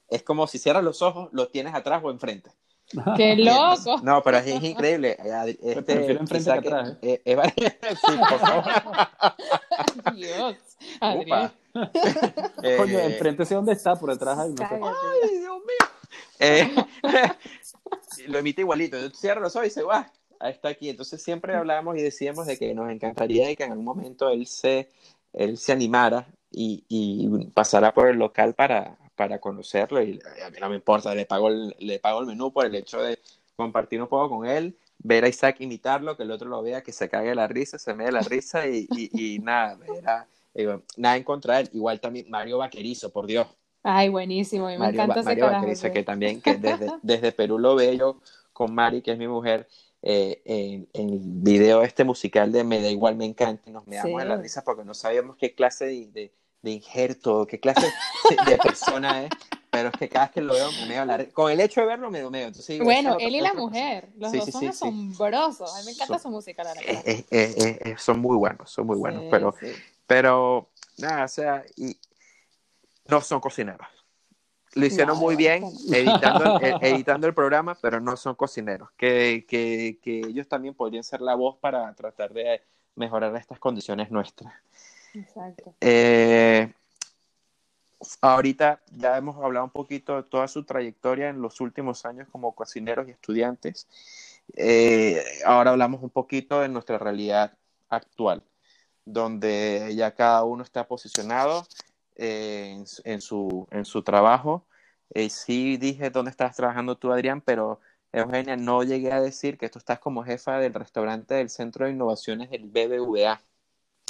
[0.09, 2.51] es como si cierras los ojos, lo tienes atrás o enfrente.
[3.17, 3.99] ¡Qué loco!
[4.01, 5.17] No, pero es, increíble.
[5.61, 6.97] Este, prefiero enfrente que atrás.
[7.01, 7.21] ¿eh?
[7.25, 8.63] Eh, eh, sí, por favor.
[10.15, 10.55] Dios,
[10.99, 11.51] Adrián.
[12.63, 14.53] Eh, Coño, enfrente sé dónde está, por detrás hay.
[14.53, 16.85] No ¡Ay, Dios mío!
[18.27, 18.97] lo emite igualito.
[19.11, 20.03] Cierra los ojos y dice, ¡guau!
[20.39, 20.89] Ahí está aquí.
[20.89, 24.89] Entonces siempre hablábamos y decíamos de que nos encantaría que en algún momento él se,
[25.33, 30.59] él se animara y, y pasara por el local para, para conocerlo y a mí
[30.61, 33.19] no me importa, le pago el, le pago el menú por el hecho de
[33.57, 36.93] compartir un poco con él, ver a Isaac imitarlo, que el otro lo vea, que
[36.93, 39.77] se cague la risa, se me dé la risa y, y, nada,
[40.95, 41.69] nada en contra de él.
[41.73, 43.45] Igual también Mario Vaquerizo, por Dios.
[43.83, 48.21] Ay, buenísimo, me encanta Mario Vaquerizo, que también que desde, desde Perú lo veo yo
[48.53, 49.67] con Mari, que es mi mujer,
[50.01, 54.23] eh, en, el video este musical de Me da igual, me encanta, nos me damos
[54.23, 56.31] la risa porque no sabíamos qué clase de de
[56.63, 57.91] injerto, qué clase
[58.45, 59.31] de persona es,
[59.69, 61.87] pero es que cada vez que lo veo me veo la Con el hecho de
[61.87, 62.47] verlo me meo.
[62.47, 65.73] Entonces, bueno, él y la mujer, los dos son asombrosos.
[65.75, 67.97] A mí me encanta su música, la verdad.
[67.97, 69.55] son muy buenos, son muy buenos, pero,
[70.05, 71.97] pero, nada, o sea, y
[73.07, 73.87] no son cocineros.
[74.75, 78.89] Lo hicieron muy bien editando, eh, editando el programa, pero no son cocineros.
[78.95, 82.61] Que, que, que ellos también podrían ser la voz para tratar de
[82.95, 84.53] mejorar estas condiciones nuestras.
[85.13, 85.75] Exacto.
[85.81, 86.71] Eh,
[88.21, 92.53] ahorita ya hemos hablado un poquito de toda su trayectoria en los últimos años como
[92.53, 93.87] cocineros y estudiantes.
[94.55, 97.57] Eh, ahora hablamos un poquito de nuestra realidad
[97.89, 98.43] actual,
[99.05, 101.65] donde ya cada uno está posicionado
[102.15, 104.65] eh, en, su, en su trabajo.
[105.29, 107.79] sí dije dónde estás trabajando tú, Adrián, pero
[108.11, 111.91] Eugenia, no llegué a decir que tú estás como jefa del restaurante del Centro de
[111.91, 113.39] Innovaciones del BBVA.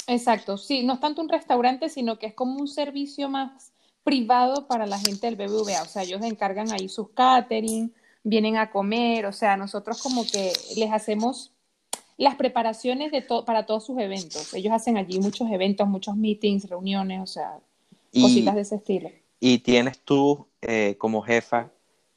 [0.06, 3.72] Exacto, sí, no es tanto un restaurante, sino que es como un servicio más
[4.02, 5.82] privado para la gente del BBVA.
[5.82, 7.92] O sea, ellos encargan ahí sus catering,
[8.22, 11.52] vienen a comer, o sea, nosotros como que les hacemos
[12.16, 14.52] las preparaciones de para todos sus eventos.
[14.52, 17.58] Ellos hacen allí muchos eventos, muchos meetings, reuniones, o sea,
[18.12, 19.10] cositas de ese estilo.
[19.38, 21.70] ¿Y tienes tú eh, como jefa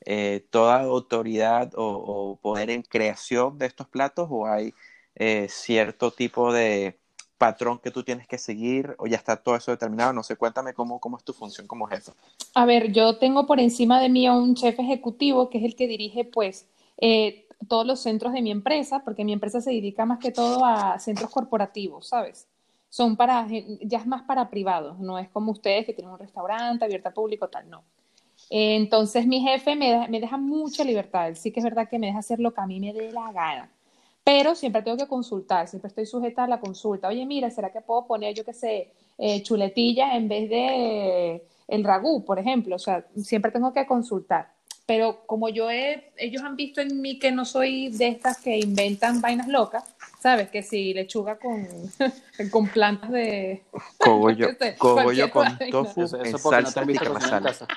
[0.06, 4.74] eh, toda autoridad o, poder en creación de estos platos o hay
[5.16, 7.00] eh, cierto tipo de
[7.38, 10.14] patrón que tú tienes que seguir o ya está todo eso determinado?
[10.14, 12.12] No sé, cuéntame cómo, cómo es tu función como jefe.
[12.56, 15.76] A ver, yo tengo por encima de mí a un jefe ejecutivo que es el
[15.76, 16.68] que dirige pues
[16.98, 20.64] eh, todos los centros de mi empresa, porque mi empresa se dedica más que todo
[20.66, 22.48] a centros corporativos, ¿sabes?
[22.90, 23.48] Son para,
[23.82, 27.14] ya es más para privados, no es como ustedes que tienen un restaurante abierto al
[27.14, 27.84] público, tal, no.
[28.50, 32.20] Entonces mi jefe me, me deja mucha libertad, sí que es verdad que me deja
[32.20, 33.70] hacer lo que a mí me dé la gana
[34.24, 37.10] pero siempre tengo que consultar, siempre estoy sujeta a la consulta.
[37.10, 41.84] Oye, mira, ¿será que puedo poner, yo qué sé, eh, chuletillas en vez de el
[41.84, 42.76] ragú, por ejemplo?
[42.76, 44.54] O sea, siempre tengo que consultar.
[44.86, 48.58] Pero como yo he, ellos han visto en mí que no soy de estas que
[48.60, 49.84] inventan vainas locas,
[50.24, 50.50] ¿sabes?
[50.50, 51.68] Que si lechuga con,
[52.50, 53.62] con plantas de...
[53.98, 54.48] Cogollo,
[54.78, 57.68] cogollo con tofu en salsa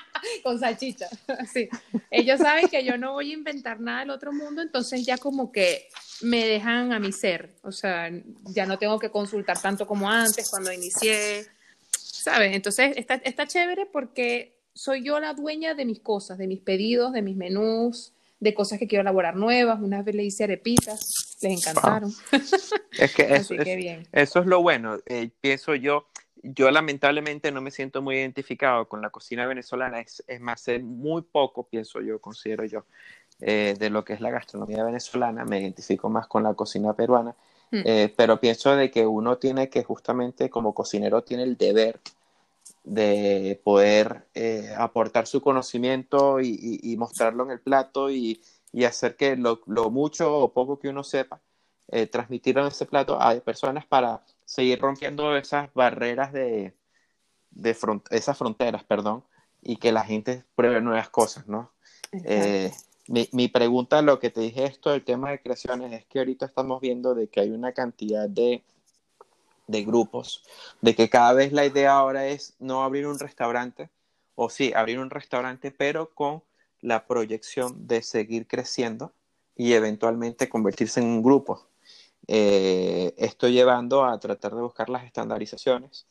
[0.44, 1.08] Con salchicha,
[1.52, 1.68] sí.
[2.08, 5.50] Ellos saben que yo no voy a inventar nada del otro mundo, entonces ya como
[5.50, 5.88] que
[6.22, 7.56] me dejan a mi ser.
[7.64, 8.12] O sea,
[8.54, 11.46] ya no tengo que consultar tanto como antes cuando inicié,
[11.90, 12.54] ¿sabes?
[12.54, 17.12] Entonces está, está chévere porque soy yo la dueña de mis cosas, de mis pedidos,
[17.12, 19.80] de mis menús, de cosas que quiero elaborar nuevas.
[19.80, 22.12] Una vez le hice arepitas, les encantaron.
[22.98, 24.98] Es que, eso, es, eso es lo bueno.
[25.04, 26.06] Eh, pienso yo,
[26.42, 30.00] yo lamentablemente no me siento muy identificado con la cocina venezolana.
[30.00, 32.86] Es, es más, sé muy poco, pienso yo, considero yo,
[33.40, 35.44] eh, de lo que es la gastronomía venezolana.
[35.44, 37.36] Me identifico más con la cocina peruana.
[37.70, 37.82] Mm.
[37.84, 42.00] Eh, pero pienso de que uno tiene que justamente como cocinero tiene el deber
[42.86, 48.40] de poder eh, aportar su conocimiento y, mostrarlo en el plato y,
[48.86, 49.60] hacer que lo,
[49.90, 51.42] mucho o poco que uno sepa,
[51.88, 56.74] eh, transmitirlo en ese plato a personas para seguir rompiendo esas barreras de,
[57.50, 57.76] de
[58.10, 59.24] esas fronteras, perdón,
[59.62, 61.72] y que la gente pruebe nuevas cosas, ¿no?
[62.12, 62.70] Eh,
[63.08, 66.46] mi, mi, pregunta, lo que te dije esto, el tema de creaciones, es que ahorita
[66.46, 68.62] estamos viendo de que hay una cantidad de
[69.66, 70.44] de grupos,
[70.80, 73.90] de que cada vez la idea ahora es no abrir un restaurante,
[74.34, 76.42] o sí, abrir un restaurante, pero con
[76.80, 79.12] la proyección de seguir creciendo
[79.56, 81.66] y eventualmente convertirse en un grupo.
[82.28, 86.06] Eh, estoy llevando a tratar de buscar las estandarizaciones,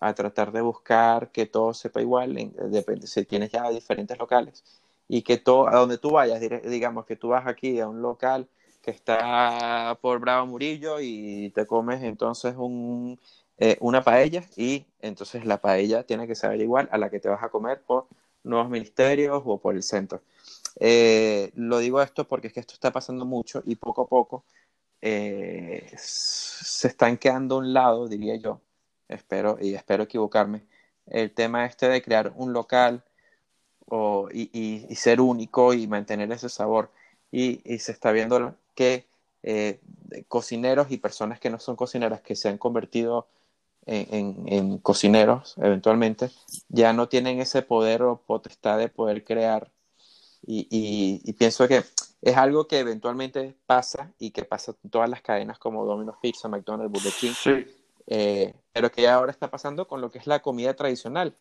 [0.00, 2.34] a tratar de buscar que todo sepa igual,
[2.70, 4.64] depende si tienes ya diferentes locales,
[5.08, 8.48] y que todo, a donde tú vayas, digamos que tú vas aquí a un local
[8.86, 13.18] que está por Bravo Murillo y te comes entonces un,
[13.58, 17.28] eh, una paella y entonces la paella tiene que saber igual a la que te
[17.28, 18.06] vas a comer por
[18.44, 20.22] nuevos ministerios o por el centro.
[20.78, 24.44] Eh, lo digo esto porque es que esto está pasando mucho y poco a poco
[25.02, 28.60] eh, se están quedando a un lado, diría yo,
[29.08, 30.62] espero y espero equivocarme,
[31.06, 33.02] el tema este de crear un local
[33.86, 36.92] o, y, ser único y mantener ese sabor
[37.32, 39.08] y, y se está viendo que
[39.42, 39.80] eh,
[40.28, 43.26] cocineros y personas que no son cocineras que se han convertido
[43.88, 46.30] en, cocineros eventualmente
[46.68, 49.70] ya no tienen ese poder o potestad de poder crear
[50.42, 51.84] y, pienso que
[52.22, 56.48] es algo que eventualmente pasa y que pasa en todas las cadenas como Domino's Pizza,
[56.48, 57.64] McDonald's, Burger King,
[58.06, 61.36] eh, pero que ahora está pasando con lo que es la comida tradicional.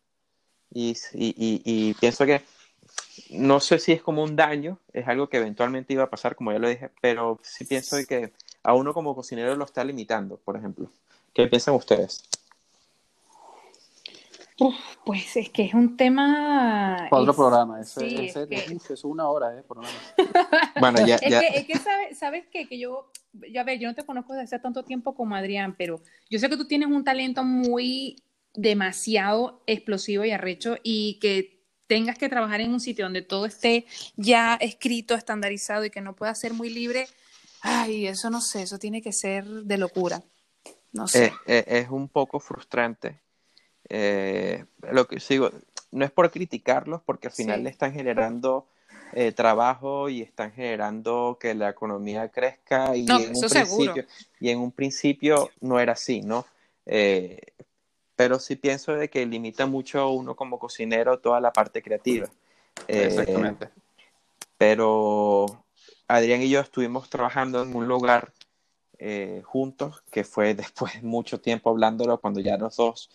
[0.71, 2.41] y pienso que
[3.29, 6.51] no sé si es como un daño, es algo que eventualmente iba a pasar, como
[6.51, 8.33] ya lo dije, pero sí pienso que
[8.63, 10.89] a uno como cocinero lo está limitando, por ejemplo.
[11.33, 12.23] ¿Qué piensan ustedes?
[15.03, 17.09] pues es que es un tema.
[17.11, 19.63] otro programa, ese, es, una hora, ¿eh?
[19.63, 19.79] Por
[20.79, 21.15] bueno, ya.
[21.15, 22.67] Es que, es que sabes, sabes qué?
[22.67, 23.11] que yo,
[23.51, 26.49] ya ves, yo no te conozco desde hace tanto tiempo como Adrián, pero yo sé
[26.49, 28.23] que tú tienes un talento muy
[28.53, 31.54] demasiado explosivo y arrecho y que
[31.87, 36.15] tengas que trabajar en un sitio donde todo esté ya escrito, estandarizado y que no
[36.15, 37.07] pueda ser muy libre,
[37.61, 40.21] ay, eso no sé, eso tiene que ser de locura.
[40.91, 41.25] No sé.
[41.25, 43.19] Eh, eh, es un poco frustrante.
[43.89, 45.51] Eh, lo que sigo,
[45.91, 48.67] no es por criticarlos, porque al final le están generando
[49.33, 54.05] trabajo y están generando que la economía crezca y, en, un principio,
[54.41, 56.45] y en un principio no era así, ¿no?
[58.15, 62.29] Pero sí pienso de que limita mucho a uno como cocinero toda la parte creativa.
[62.87, 63.69] Eh, Exactamente.
[64.57, 65.45] pero
[66.07, 68.33] Adrián y yo estuvimos trabajando en un lugar
[68.99, 73.09] eh, juntos, que fue después de mucho tiempo hablándolo, cuando ya los dos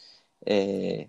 [0.45, 1.09] eh,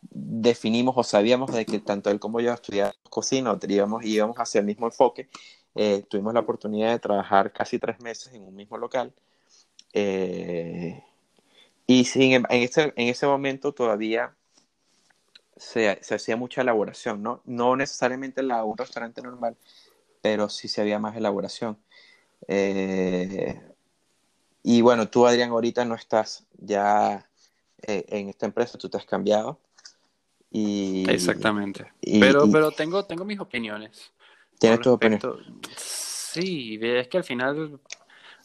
[0.00, 4.66] definimos o sabíamos de que tanto él como yo estudiábamos cocina, íbamos, íbamos hacia el
[4.66, 5.28] mismo enfoque.
[6.08, 9.12] tuvimos la oportunidad de trabajar casi tres meses en un mismo local.
[11.86, 14.34] Y sin, em, en, ese, en ese momento todavía
[15.56, 17.42] se, se, hacía mucha elaboración, ¿no?
[17.44, 19.56] No necesariamente la, un restaurante normal,
[20.20, 21.78] pero sí se había más elaboración.
[22.48, 23.60] Eh,
[24.62, 27.28] y bueno, tú, Adrián, ahorita no estás ya
[27.82, 29.58] eh, en esta empresa, tú te has cambiado.
[30.50, 31.92] Y, Exactamente.
[32.20, 34.12] pero, pero tengo, tengo mis opiniones.
[34.58, 35.20] ¿Tienes tu opinión?
[35.76, 37.80] Sí, es que al final,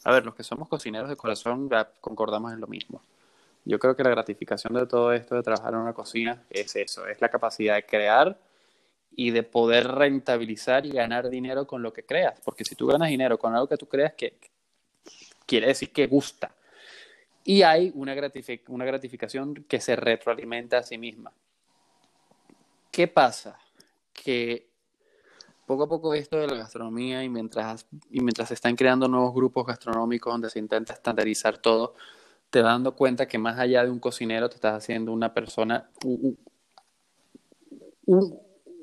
[0.04, 3.00] a ver, los que somos cocineros de corazón ya concordamos en lo mismo.
[3.64, 7.06] Yo creo que la gratificación de todo esto de trabajar en una cocina es eso,
[7.06, 8.38] es la capacidad de crear
[9.14, 12.40] y de poder rentabilizar y ganar dinero con lo que creas.
[12.44, 14.38] Porque si tú ganas dinero con algo que tú creas, que
[15.44, 16.54] quiere decir que gusta.
[17.44, 18.14] Y hay una,
[18.68, 21.32] una gratificación que se retroalimenta a sí misma.
[22.90, 23.58] ¿Qué pasa?
[24.12, 24.68] Que
[25.66, 29.34] poco a poco esto de la gastronomía y mientras, y mientras se están creando nuevos
[29.34, 31.94] grupos gastronómicos donde se intenta estandarizar todo,
[32.50, 35.90] te dando cuenta que más allá de un cocinero te estás haciendo una persona,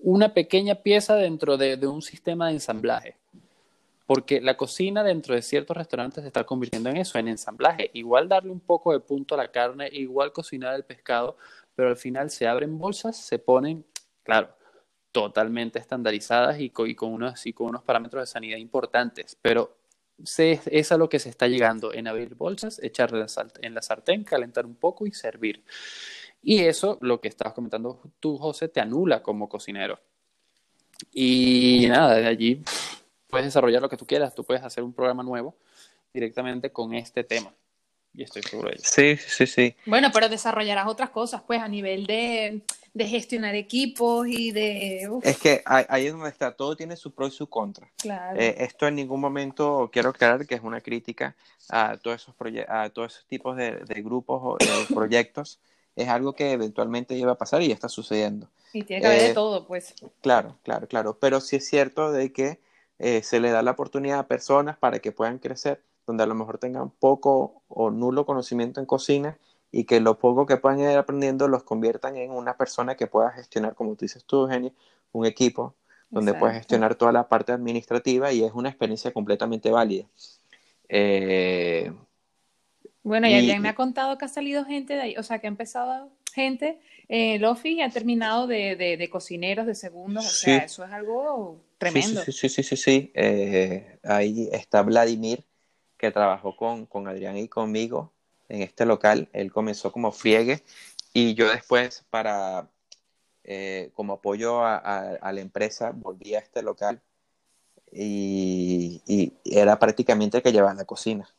[0.04, 3.18] una pequeña pieza dentro de, un sistema de ensamblaje.
[4.06, 7.90] Porque la cocina dentro de ciertos restaurantes se está convirtiendo en eso, en ensamblaje.
[7.94, 11.38] Igual darle un poco de punto a la carne, igual cocinar el pescado,
[11.74, 13.84] pero al final se abren bolsas, se ponen,
[14.22, 14.50] claro,
[15.12, 19.36] totalmente estandarizadas y con, unos, y con unos parámetros de sanidad importantes.
[19.42, 19.76] Pero
[20.24, 23.26] es a lo que se está llegando en abrir bolsas, echarle
[23.62, 25.64] en la sartén, calentar un poco y servir.
[26.42, 30.00] Y eso, lo que estabas comentando tú, José, te anula como cocinero.
[31.12, 32.64] Y nada, de allí
[33.28, 34.34] puedes desarrollar lo que tú quieras.
[34.34, 35.58] Tú puedes hacer un programa nuevo
[36.14, 37.54] directamente con este tema.
[38.14, 38.84] y estoy seguro de ello.
[38.86, 39.76] Sí, sí, sí.
[39.86, 42.62] Bueno, pero desarrollarás otras cosas, pues, a nivel de,
[42.96, 45.08] de gestionar equipos y de...
[45.12, 47.92] uf, Es que ahí es donde está, todo tiene su pro y su contra.
[47.98, 48.40] claro.
[48.40, 51.36] Eh, esto en ningún momento quiero aclarar que es una crítica
[51.70, 52.36] a todos esos,
[52.70, 54.66] a todos esos tipos de, de grupos o de
[54.96, 55.60] proyectos.
[55.98, 58.50] Es algo que eventualmente iba a pasar y ya está sucediendo.
[58.72, 59.94] y tiene que haber de eh, todo, pues.
[60.22, 61.18] Claro, claro, claro.
[61.20, 62.62] Pero sí es cierto de que
[63.00, 66.36] eh, se le da la oportunidad a personas para que puedan crecer, donde a lo
[66.36, 69.38] mejor tengan poco o nulo conocimiento en cocina
[69.72, 73.32] y que lo poco que puedan ir aprendiendo los conviertan en una persona que pueda
[73.32, 74.72] gestionar, como tú dices tú, Eugenia,
[75.12, 75.76] un equipo
[76.14, 76.60] donde Exacto.
[76.60, 80.06] gestionar toda la parte administrativa y es una experiencia completamente válida.
[80.90, 81.92] Eh,
[83.04, 85.40] Bueno, y y- Adrián me ha contado que ha salido gente de ahí, o sea,
[85.40, 89.76] que ha empezado gente en el office y ha terminado de, de, de cocineros, de
[89.76, 90.52] segundos, o Sí.
[90.52, 92.20] sea, eso es algo tremendo.
[92.22, 93.12] Sí, sí, sí, sí, sí, sí.
[93.14, 95.46] Eh, ahí está Vladimir,
[95.98, 98.12] que trabajó con, con Adrián y conmigo
[98.50, 99.30] en este local.
[99.34, 100.64] Él comenzó como friegue
[101.14, 102.70] y yo después para,
[103.44, 107.02] eh, como apoyo a, la empresa, volví a este local
[107.92, 109.02] y,
[109.46, 111.30] era prácticamente el que llevaba la cocina.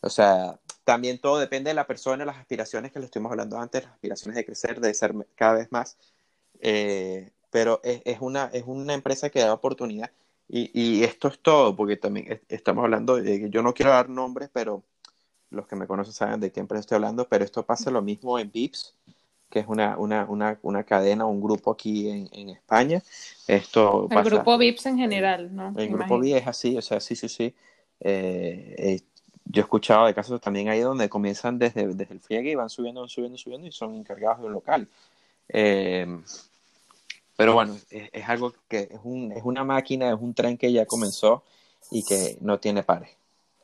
[0.00, 3.84] O sea, también todo depende de la persona, las aspiraciones que le estuvimos hablando antes,
[3.84, 5.96] las aspiraciones de crecer, de ser cada vez más.
[6.60, 10.10] Eh, pero es, una, es una empresa que da oportunidad.
[10.48, 14.08] Y, esto es todo, porque también es- estamos hablando de que yo no quiero dar
[14.10, 14.84] nombres, pero
[15.52, 18.38] los que me conocen saben de qué empresa estoy hablando, pero esto pasa lo mismo
[18.38, 18.94] en Vips,
[19.50, 23.02] que es una, una, una, una cadena, un grupo aquí en, en España.
[23.46, 25.68] Esto El pasa, grupo VIPS en general, ¿no?
[25.76, 26.18] el grupo Imagino.
[26.20, 27.54] VIP es así, o sea, sí, sí, sí.
[28.00, 29.00] Eh, eh,
[29.44, 32.70] yo he escuchado de casos también ahí donde comienzan desde, desde el friegue y van
[32.70, 34.88] subiendo, van subiendo, subiendo y son encargados de un local.
[35.48, 36.06] Eh,
[37.36, 40.72] pero bueno, es, es algo que es, un, es una máquina, es un tren que
[40.72, 41.42] ya comenzó
[41.90, 43.10] y que no tiene pares.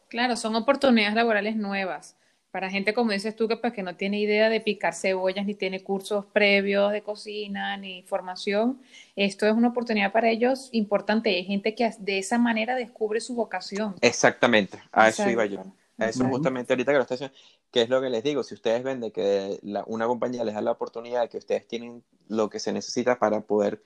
[0.09, 2.17] Claro, son oportunidades laborales nuevas
[2.51, 5.55] para gente como dices tú que pues que no tiene idea de picar cebollas ni
[5.55, 8.81] tiene cursos previos de cocina ni formación.
[9.17, 11.29] Esto es una oportunidad para ellos importante.
[11.31, 13.97] Hay gente que de esa manera descubre su vocación.
[14.01, 15.63] Exactamente, a eso iba yo.
[15.99, 17.37] A eso justamente ahorita que lo estoy haciendo,
[17.71, 20.55] que es lo que les digo, si ustedes ven de que la- una compañía les
[20.55, 23.83] da la oportunidad de que ustedes tienen lo que se necesita para poder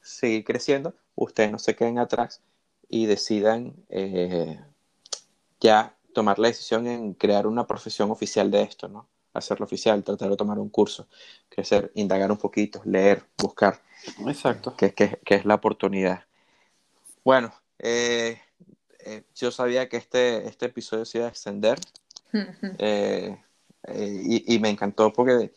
[0.00, 2.42] seguir creciendo, ustedes no se queden atrás
[2.88, 4.60] y decidan eh,
[5.64, 9.08] ya tomar la decisión en crear una profesión oficial de esto, ¿no?
[9.32, 11.08] Hacerlo oficial, tratar de tomar un curso,
[11.48, 13.80] crecer, indagar un poquito, leer, buscar,
[14.26, 14.76] Exacto.
[14.76, 16.24] que, que- que es la oportunidad.
[17.24, 18.38] Bueno, eh,
[19.00, 21.78] eh, yo sabía que este, este episodio se iba a extender
[22.78, 23.36] eh,
[23.88, 25.50] eh, y, y me encantó porque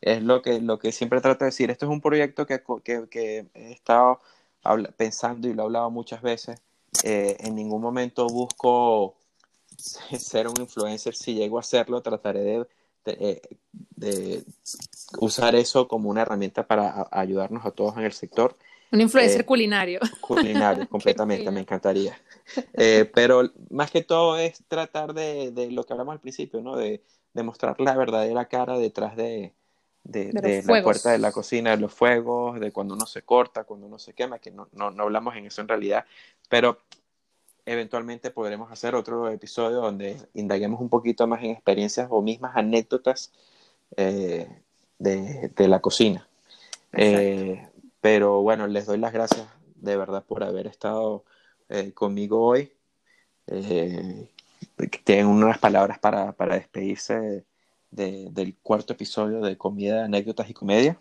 [0.00, 1.70] es lo que, lo que siempre trato de decir.
[1.70, 4.20] Esto es un proyecto que, que, que he estado
[4.96, 6.60] pensando y lo he hablado muchas veces.
[7.04, 9.14] Eh, en ningún momento busco
[10.18, 11.14] ser un influencer.
[11.14, 12.58] Si llego a hacerlo, trataré de,
[13.04, 13.42] de, eh,
[13.96, 14.44] de
[15.20, 18.56] usar eso como una herramienta para a- ayudarnos a todos en el sector
[18.92, 20.00] Un influencer Eh, culinario.
[20.20, 22.18] culinario completamente, me encantaría.
[22.74, 26.76] Eh, pero más que todo es tratar de, de lo que hablamos al principio, ¿no?
[26.76, 27.02] De,
[27.34, 29.54] de mostrar la verdadera cara detrás de,
[30.04, 33.86] de, la puerta de la cocina, de los fuegos, de cuando uno se corta, cuando
[33.86, 36.04] uno se quema, que no, no, no hablamos en eso en realidad,
[36.48, 36.78] pero
[37.66, 43.32] eventualmente podremos hacer otro episodio donde indaguemos un poquito más en experiencias o mismas anécdotas
[43.96, 44.48] eh,
[44.98, 46.28] de, de la cocina.
[46.92, 47.68] Eh,
[48.00, 49.46] pero bueno, les doy las gracias
[49.76, 51.24] de verdad por haber estado
[51.68, 52.72] eh, conmigo hoy.
[55.04, 57.44] Tienen unas palabras para, para despedirse
[57.92, 60.98] de- del cuarto episodio de Comida, Anécdotas y Comedia.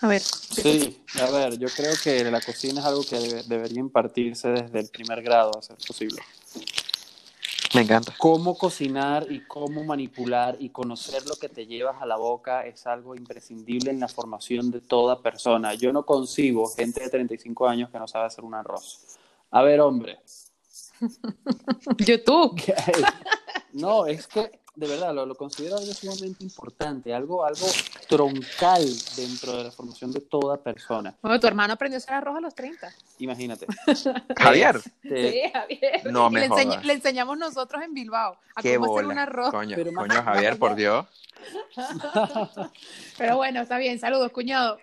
[0.00, 0.22] A ver.
[0.22, 4.80] Sí, a ver, yo creo que la cocina es algo que debe- debería impartirse desde
[4.80, 6.22] el primer grado, a ser posible.
[7.74, 8.14] Me encanta.
[8.16, 12.86] Cómo cocinar y cómo manipular y conocer lo que te llevas a la boca es
[12.86, 15.74] algo imprescindible en la formación de toda persona.
[15.74, 19.18] Yo no concibo gente de 35 años que no sabe hacer un arroz.
[19.50, 20.18] A ver, hombre.
[21.98, 22.62] YouTube.
[23.74, 27.66] No, es que de verdad lo, lo considero algo sumamente importante, algo, algo
[28.08, 28.84] troncal
[29.16, 31.16] dentro de la formación de toda persona.
[31.20, 32.88] Bueno, tu hermano aprendió a hacer arroz a los 30.
[33.18, 33.66] Imagínate.
[34.38, 34.76] Javier.
[35.02, 36.12] Este, Sí, Javier.
[36.12, 36.84] No Y me le, jodas.
[36.84, 39.50] le enseñamos nosotros en Bilbao a Qué cómo hacer un arroz.
[39.50, 41.06] Coño, Pero más- coño, Javier, por Dios.
[43.16, 43.98] Pero bueno, está bien.
[43.98, 44.78] Saludos, cuñado.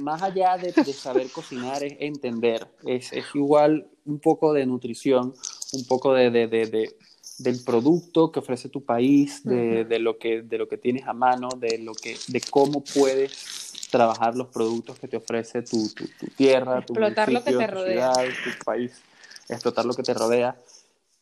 [0.00, 5.34] más allá de, de saber cocinar es entender, es, es igual un poco de nutrición,
[5.72, 6.96] un poco de, de- de- de-
[7.38, 11.12] del producto que ofrece tu país, de, de lo que, de lo que tienes a
[11.12, 16.06] mano, de, lo que, de cómo puedes trabajar los productos que te ofrece tu, tu-
[16.18, 18.14] tu tierra, tu Explotar lo que te tu rodea.
[18.14, 19.02] ciudad, tu país,
[19.48, 20.56] explotar lo que te rodea.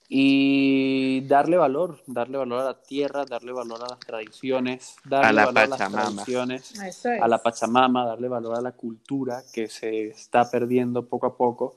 [0.08, 5.32] y darle valor, darle valor a la tierra, darle valor a las tradiciones, darle A
[5.32, 6.10] la valor a las Pachamama.
[6.24, 7.06] tradiciones, es.
[7.06, 11.76] a la Pachamama, darle valor a la cultura que se está perdiendo poco a poco.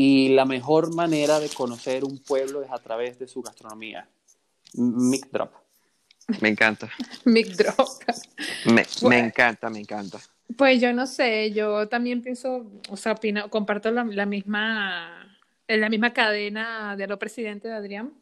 [0.00, 4.08] Y la mejor manera de conocer un pueblo es a través de su gastronomía.
[4.74, 5.50] Mic drop.
[6.40, 6.88] Me encanta.
[7.24, 7.88] Mic drop.
[8.66, 9.26] Me, me Bueno.
[9.26, 10.20] encanta, me encanta.
[10.56, 15.36] Pues yo no sé, yo también pienso, o sea, opino, comparto la, la misma,
[15.66, 18.12] en la misma cadena de lo presidente de Adrián.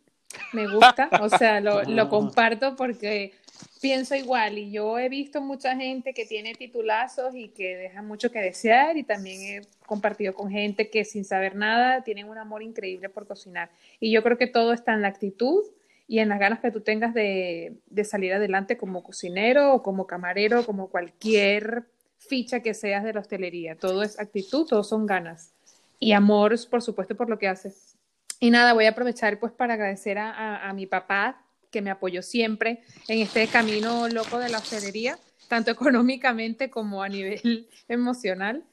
[0.52, 3.32] Me gusta, o sea, lo, lo comparto porque
[3.80, 8.30] pienso igual y yo he visto mucha gente que tiene titulazos y que deja mucho
[8.30, 12.62] que desear y también he compartido con gente que sin saber nada tienen un amor
[12.62, 13.70] increíble por cocinar.
[14.00, 15.62] Y yo creo que todo está en la actitud
[16.08, 20.06] y en las ganas que tú tengas de, de salir adelante como cocinero o como
[20.06, 21.84] camarero, como cualquier
[22.18, 23.76] ficha que seas de la hostelería.
[23.76, 25.52] Todo es actitud, todo son ganas.
[25.98, 27.95] Y amor, por supuesto, por lo que haces.
[28.40, 31.90] Y nada, voy a aprovechar pues para agradecer a, a- a mi papá que me
[31.90, 35.18] apoyó siempre en este camino loco de la hostelería,
[35.48, 38.64] tanto económicamente como a nivel emocional.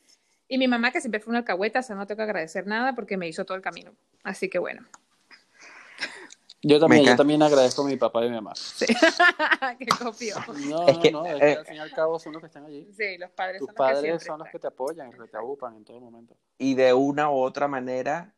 [0.47, 2.93] Y mi mamá que siempre fue una alcahueta, o sea, no tengo que agradecer nada
[2.93, 3.93] porque me hizo todo el camino.
[4.24, 4.84] Así que bueno,
[6.61, 8.53] Yo también, yo también agradezco a mi papá y a mi mamá.
[8.55, 8.86] sí.
[9.80, 10.36] qué copio.
[10.70, 12.41] No, Es no, que, no, es que eh, al fin y al cabo son los
[12.41, 12.88] que están allí.
[12.95, 15.26] Sí, los padres Tus son los que padres siempre son los que te apoyan, los
[15.26, 16.36] que te agupan en todo momento.
[16.57, 18.34] Y de una u otra manera,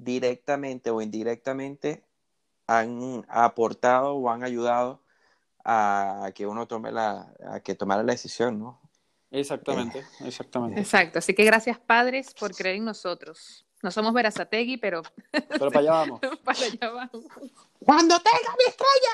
[0.00, 2.04] directamente o indirectamente,
[2.66, 5.02] han aportado o han ayudado
[5.64, 8.80] a que uno tome la, a que tomara la decisión, ¿no?
[9.30, 10.80] Exactamente, exactamente.
[10.80, 13.64] Exacto, así que gracias padres por creer en nosotros.
[13.82, 16.20] No somos Verazategui, pero Pero para allá vamos.
[16.44, 17.24] para allá vamos.
[17.78, 19.12] Cuando tenga mi estrella.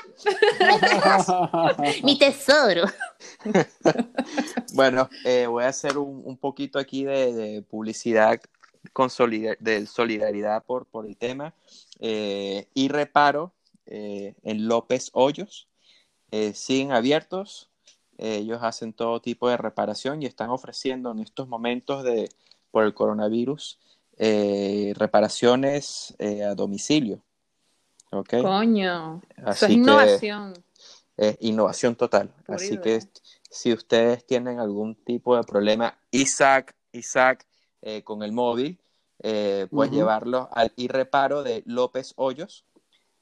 [2.04, 2.84] Mi tesoro.
[4.74, 8.38] Bueno, eh, voy a hacer un, un poquito aquí de, de publicidad
[8.92, 11.54] con solida- de solidaridad por, por el tema.
[12.00, 13.52] Eh, y reparo
[13.86, 15.68] eh, en López Hoyos.
[16.30, 17.70] Eh, siguen abiertos.
[18.18, 22.28] Eh, ellos hacen todo tipo de reparación y están ofreciendo en estos momentos de,
[22.70, 23.78] por el coronavirus
[24.96, 27.20] reparaciones a domicilio.
[28.10, 28.34] ¿Ok?
[28.42, 30.54] Coño, eso Así es que- innovación.
[31.40, 32.32] innovación total.
[32.48, 33.00] Así que
[33.50, 37.46] si ustedes tienen algún tipo de problema, Isaac, Isaac,
[37.82, 38.78] eh, con el móvil,
[39.22, 40.00] eh, puedes Ujú.
[40.00, 42.64] llevarlo al irreparo de López Hoyos.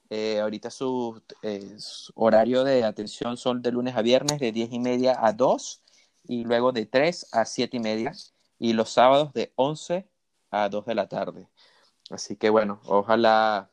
[0.09, 4.71] Eh, ahorita su, eh, su horario de atención son de lunes a viernes de 10
[4.71, 5.81] y media a 2
[6.27, 8.13] y luego de 3 a 7 y media
[8.59, 10.07] y los sábados de 11
[10.51, 11.47] a 2 de la tarde.
[12.11, 13.71] Así que bueno, ojalá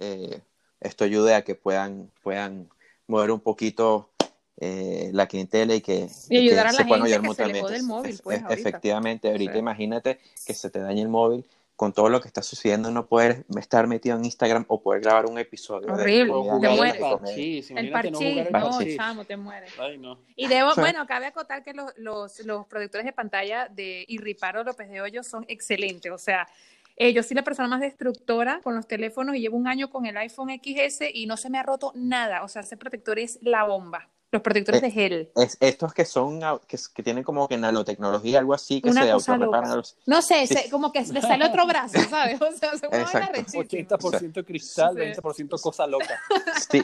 [0.00, 0.42] eh,
[0.80, 2.70] esto ayude a que puedan, puedan
[3.06, 4.10] mover un poquito
[4.58, 7.34] eh, la clientela y que, Y ayudar que a la se puedan gente ayudar que
[7.34, 7.60] se le mutuamente.
[7.60, 8.60] jode el móvil, pues, ahorita.
[8.60, 11.46] Efectivamente, ahorita imagínate que se te dañe el móvil
[11.76, 15.26] con todo lo que está sucediendo, no poder estar metido en Instagram o poder grabar
[15.26, 15.92] un episodio.
[15.92, 16.32] Horrible,
[16.62, 16.94] te mueres.
[16.94, 18.96] el parchís, El no parchís, jugar el no, parchís.
[18.96, 19.72] chamo, te mueres.
[19.78, 20.18] Ay, no.
[20.36, 24.88] Y debo, bueno, cabe acotar que los, los, los productores de pantalla de Irriparo López
[24.88, 26.10] de Hoyos son excelentes.
[26.10, 26.48] O sea,
[26.96, 30.06] eh, yo soy la persona más destructora con los teléfonos y llevo un año con
[30.06, 32.42] el iPhone XS y no se me ha roto nada.
[32.42, 34.08] O sea, ese protector es la bomba.
[34.36, 35.30] Los protectores Eh, de gel.
[35.34, 39.10] Es, estos que son, que, que tienen como que nanotecnología, algo así, que Una se
[39.10, 39.78] autorreparan.
[39.78, 39.94] así.
[40.04, 40.54] No sé, Sí.
[40.54, 42.40] se- como que le sale otro brazo, ¿sabes?
[42.42, 43.18] O sea, se mueve Exacto.
[43.32, 43.64] la rechísima.
[43.64, 45.00] 80% cristal, Sí.
[45.00, 46.20] 20% cosa loca.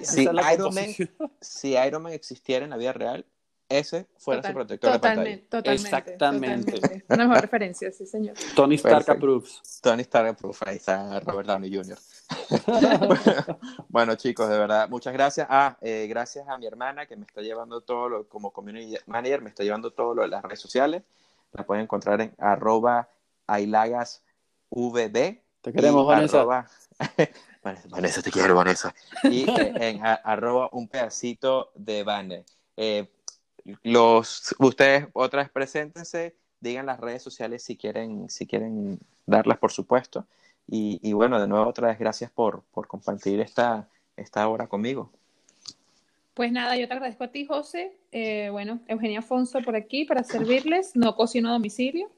[0.03, 0.87] Si, Iron Man,
[1.43, 3.27] si Iron Man existiera en la vida real,
[3.69, 6.73] ese fuera Total- su protector de totalmente, totalmente, Exactamente.
[6.73, 7.05] totalmente.
[7.09, 8.35] Una mejor referencia, sí, señor.
[8.55, 9.13] Tony Stark Perfecto.
[9.13, 9.53] approves.
[9.53, 9.81] pantalla.
[9.83, 11.99] Tony Stark, proof, ahí está Robert Downey Jr.
[13.89, 15.47] bueno, chicos, de verdad, muchas gracias.
[15.51, 19.43] Ah, eh, gracias a mi hermana que me está llevando todo lo, como community manager,
[19.43, 21.03] me está llevando todo lo de las redes sociales.
[21.53, 23.09] La pueden encontrar en arroba
[23.47, 24.23] ailagasvb.
[25.61, 26.41] Te queremos, Vanessa.
[26.41, 26.69] arroba-
[27.91, 28.93] Vanessa, te quiero, Vanessa.
[29.25, 32.45] Y eh, en a- arroba un pedacito de Vane.
[32.77, 33.09] Eh,
[33.85, 39.71] los, ustedes otra vez preséntense, digan las redes sociales si quieren, si quieren darlas, por
[39.71, 40.27] supuesto.
[40.69, 45.11] Y, y bueno, de nuevo, otra vez gracias por, por compartir esta, esta hora conmigo.
[46.35, 47.93] Pues nada, yo te agradezco a ti, José.
[48.11, 50.97] Eh, bueno, Eugenia Afonso por aquí para servirles.
[50.97, 52.11] No cocino a domicilio.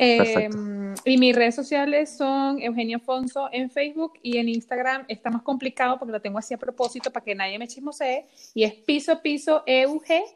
[0.00, 1.02] Eh, Perfecto.
[1.06, 5.98] y mis redes sociales son Eugenia Afonso en Facebook y en Instagram está más complicado
[5.98, 9.64] porque lo tengo así a propósito para que nadie me chismosee y es piso piso
[9.66, 10.28] eugx.af.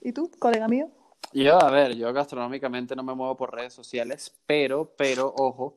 [0.00, 0.88] ¿Y tú, colega mío?
[1.32, 5.76] Yo, a ver, yo gastronómicamente no me muevo por redes sociales, pero, pero, ojo,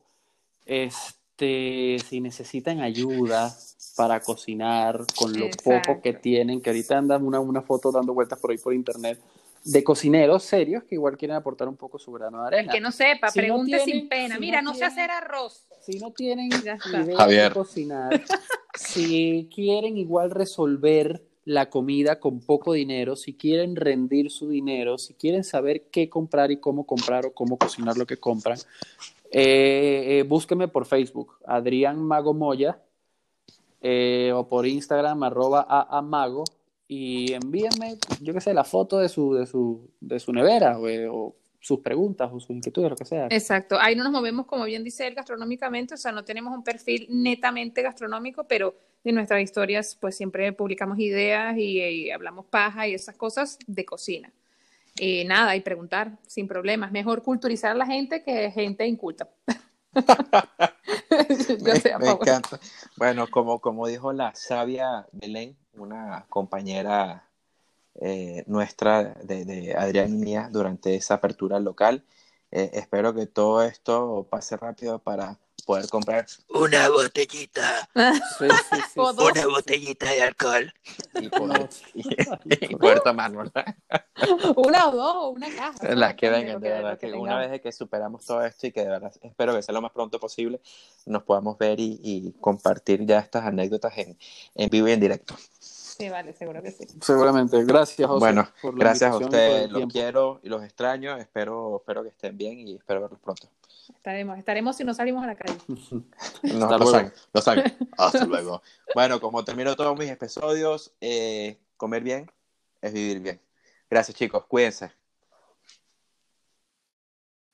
[0.64, 3.54] este, si necesitan ayuda
[3.96, 5.90] para cocinar con lo Exacto.
[5.92, 9.18] poco que tienen, que ahorita andan una, una foto dando vueltas por ahí por internet
[9.64, 12.72] de cocineros serios que igual quieren aportar un poco su grano de arena.
[12.72, 14.34] que no sepa, Si no pregunte tienen- sin pena.
[14.36, 15.66] si Mira, no no, sé hacer arroz.
[15.82, 16.78] Si no tienen idea
[17.16, 17.48] Javier.
[17.48, 18.24] de cocinar,
[18.78, 25.14] si quieren igual resolver la comida con poco dinero, si quieren rendir su dinero, si
[25.14, 28.58] quieren saber qué comprar y cómo comprar o cómo cocinar lo que compran,
[29.30, 32.80] eh, eh, búsquenme por Facebook, Adrián Mago Moya,
[33.80, 36.44] eh, o por Instagram, arroba aamago,
[36.86, 41.34] y envíenme, yo qué sé, la foto de su, de su, de su nevera, o
[41.62, 43.28] sus preguntas, o sus inquietudes, lo que sea.
[43.30, 46.64] Exacto, ahí no nos movemos, como bien dice él, gastronómicamente, o sea, no tenemos un
[46.64, 52.88] perfil netamente gastronómico, pero de nuestras historias, pues siempre publicamos ideas y, y hablamos paja
[52.88, 54.32] y esas cosas de cocina.
[54.98, 56.92] Y nada, y preguntar sin problemas.
[56.92, 59.28] Mejor culturizar a la gente que gente inculta.
[59.94, 62.58] Yo Me, sé, me encanta.
[62.96, 67.28] Bueno, como, como dijo la sabia Belén, una compañera
[68.00, 72.04] eh, nuestra de, de Adrián y mía durante esa apertura local,
[72.50, 77.88] eh, espero que todo esto pase rápido para poder comprar una botellita,
[78.38, 80.72] Sí, sí, sí, una botellita de alcohol
[81.20, 82.02] y poder, y,
[82.70, 83.02] y poder.
[84.56, 85.94] Una o dos una caja.
[85.94, 88.72] Las que vengan, lo de verdad, lo que una vez que superamos todo esto y
[88.72, 90.60] que de verdad espero que sea lo más pronto posible,
[91.06, 94.18] nos podamos ver y, y compartir ya estas anécdotas en,
[94.54, 95.36] en vivo y en directo.
[95.96, 96.86] Sí, vale, seguro que sí.
[97.00, 97.62] Seguramente.
[97.64, 98.18] Gracias, José.
[98.18, 102.36] bueno, por la gracias a ustedes, los quiero y los extraño, espero, espero que estén
[102.36, 103.48] bien y espero verlos pronto.
[103.94, 105.58] Estaremos, estaremos si no salimos a la calle.
[106.42, 107.76] No, Hasta lo saben, lo saben.
[107.98, 108.62] Hasta luego.
[108.94, 112.30] Bueno, como termino todos mis episodios, eh, comer bien
[112.80, 113.40] es vivir bien.
[113.90, 114.92] Gracias chicos, cuídense.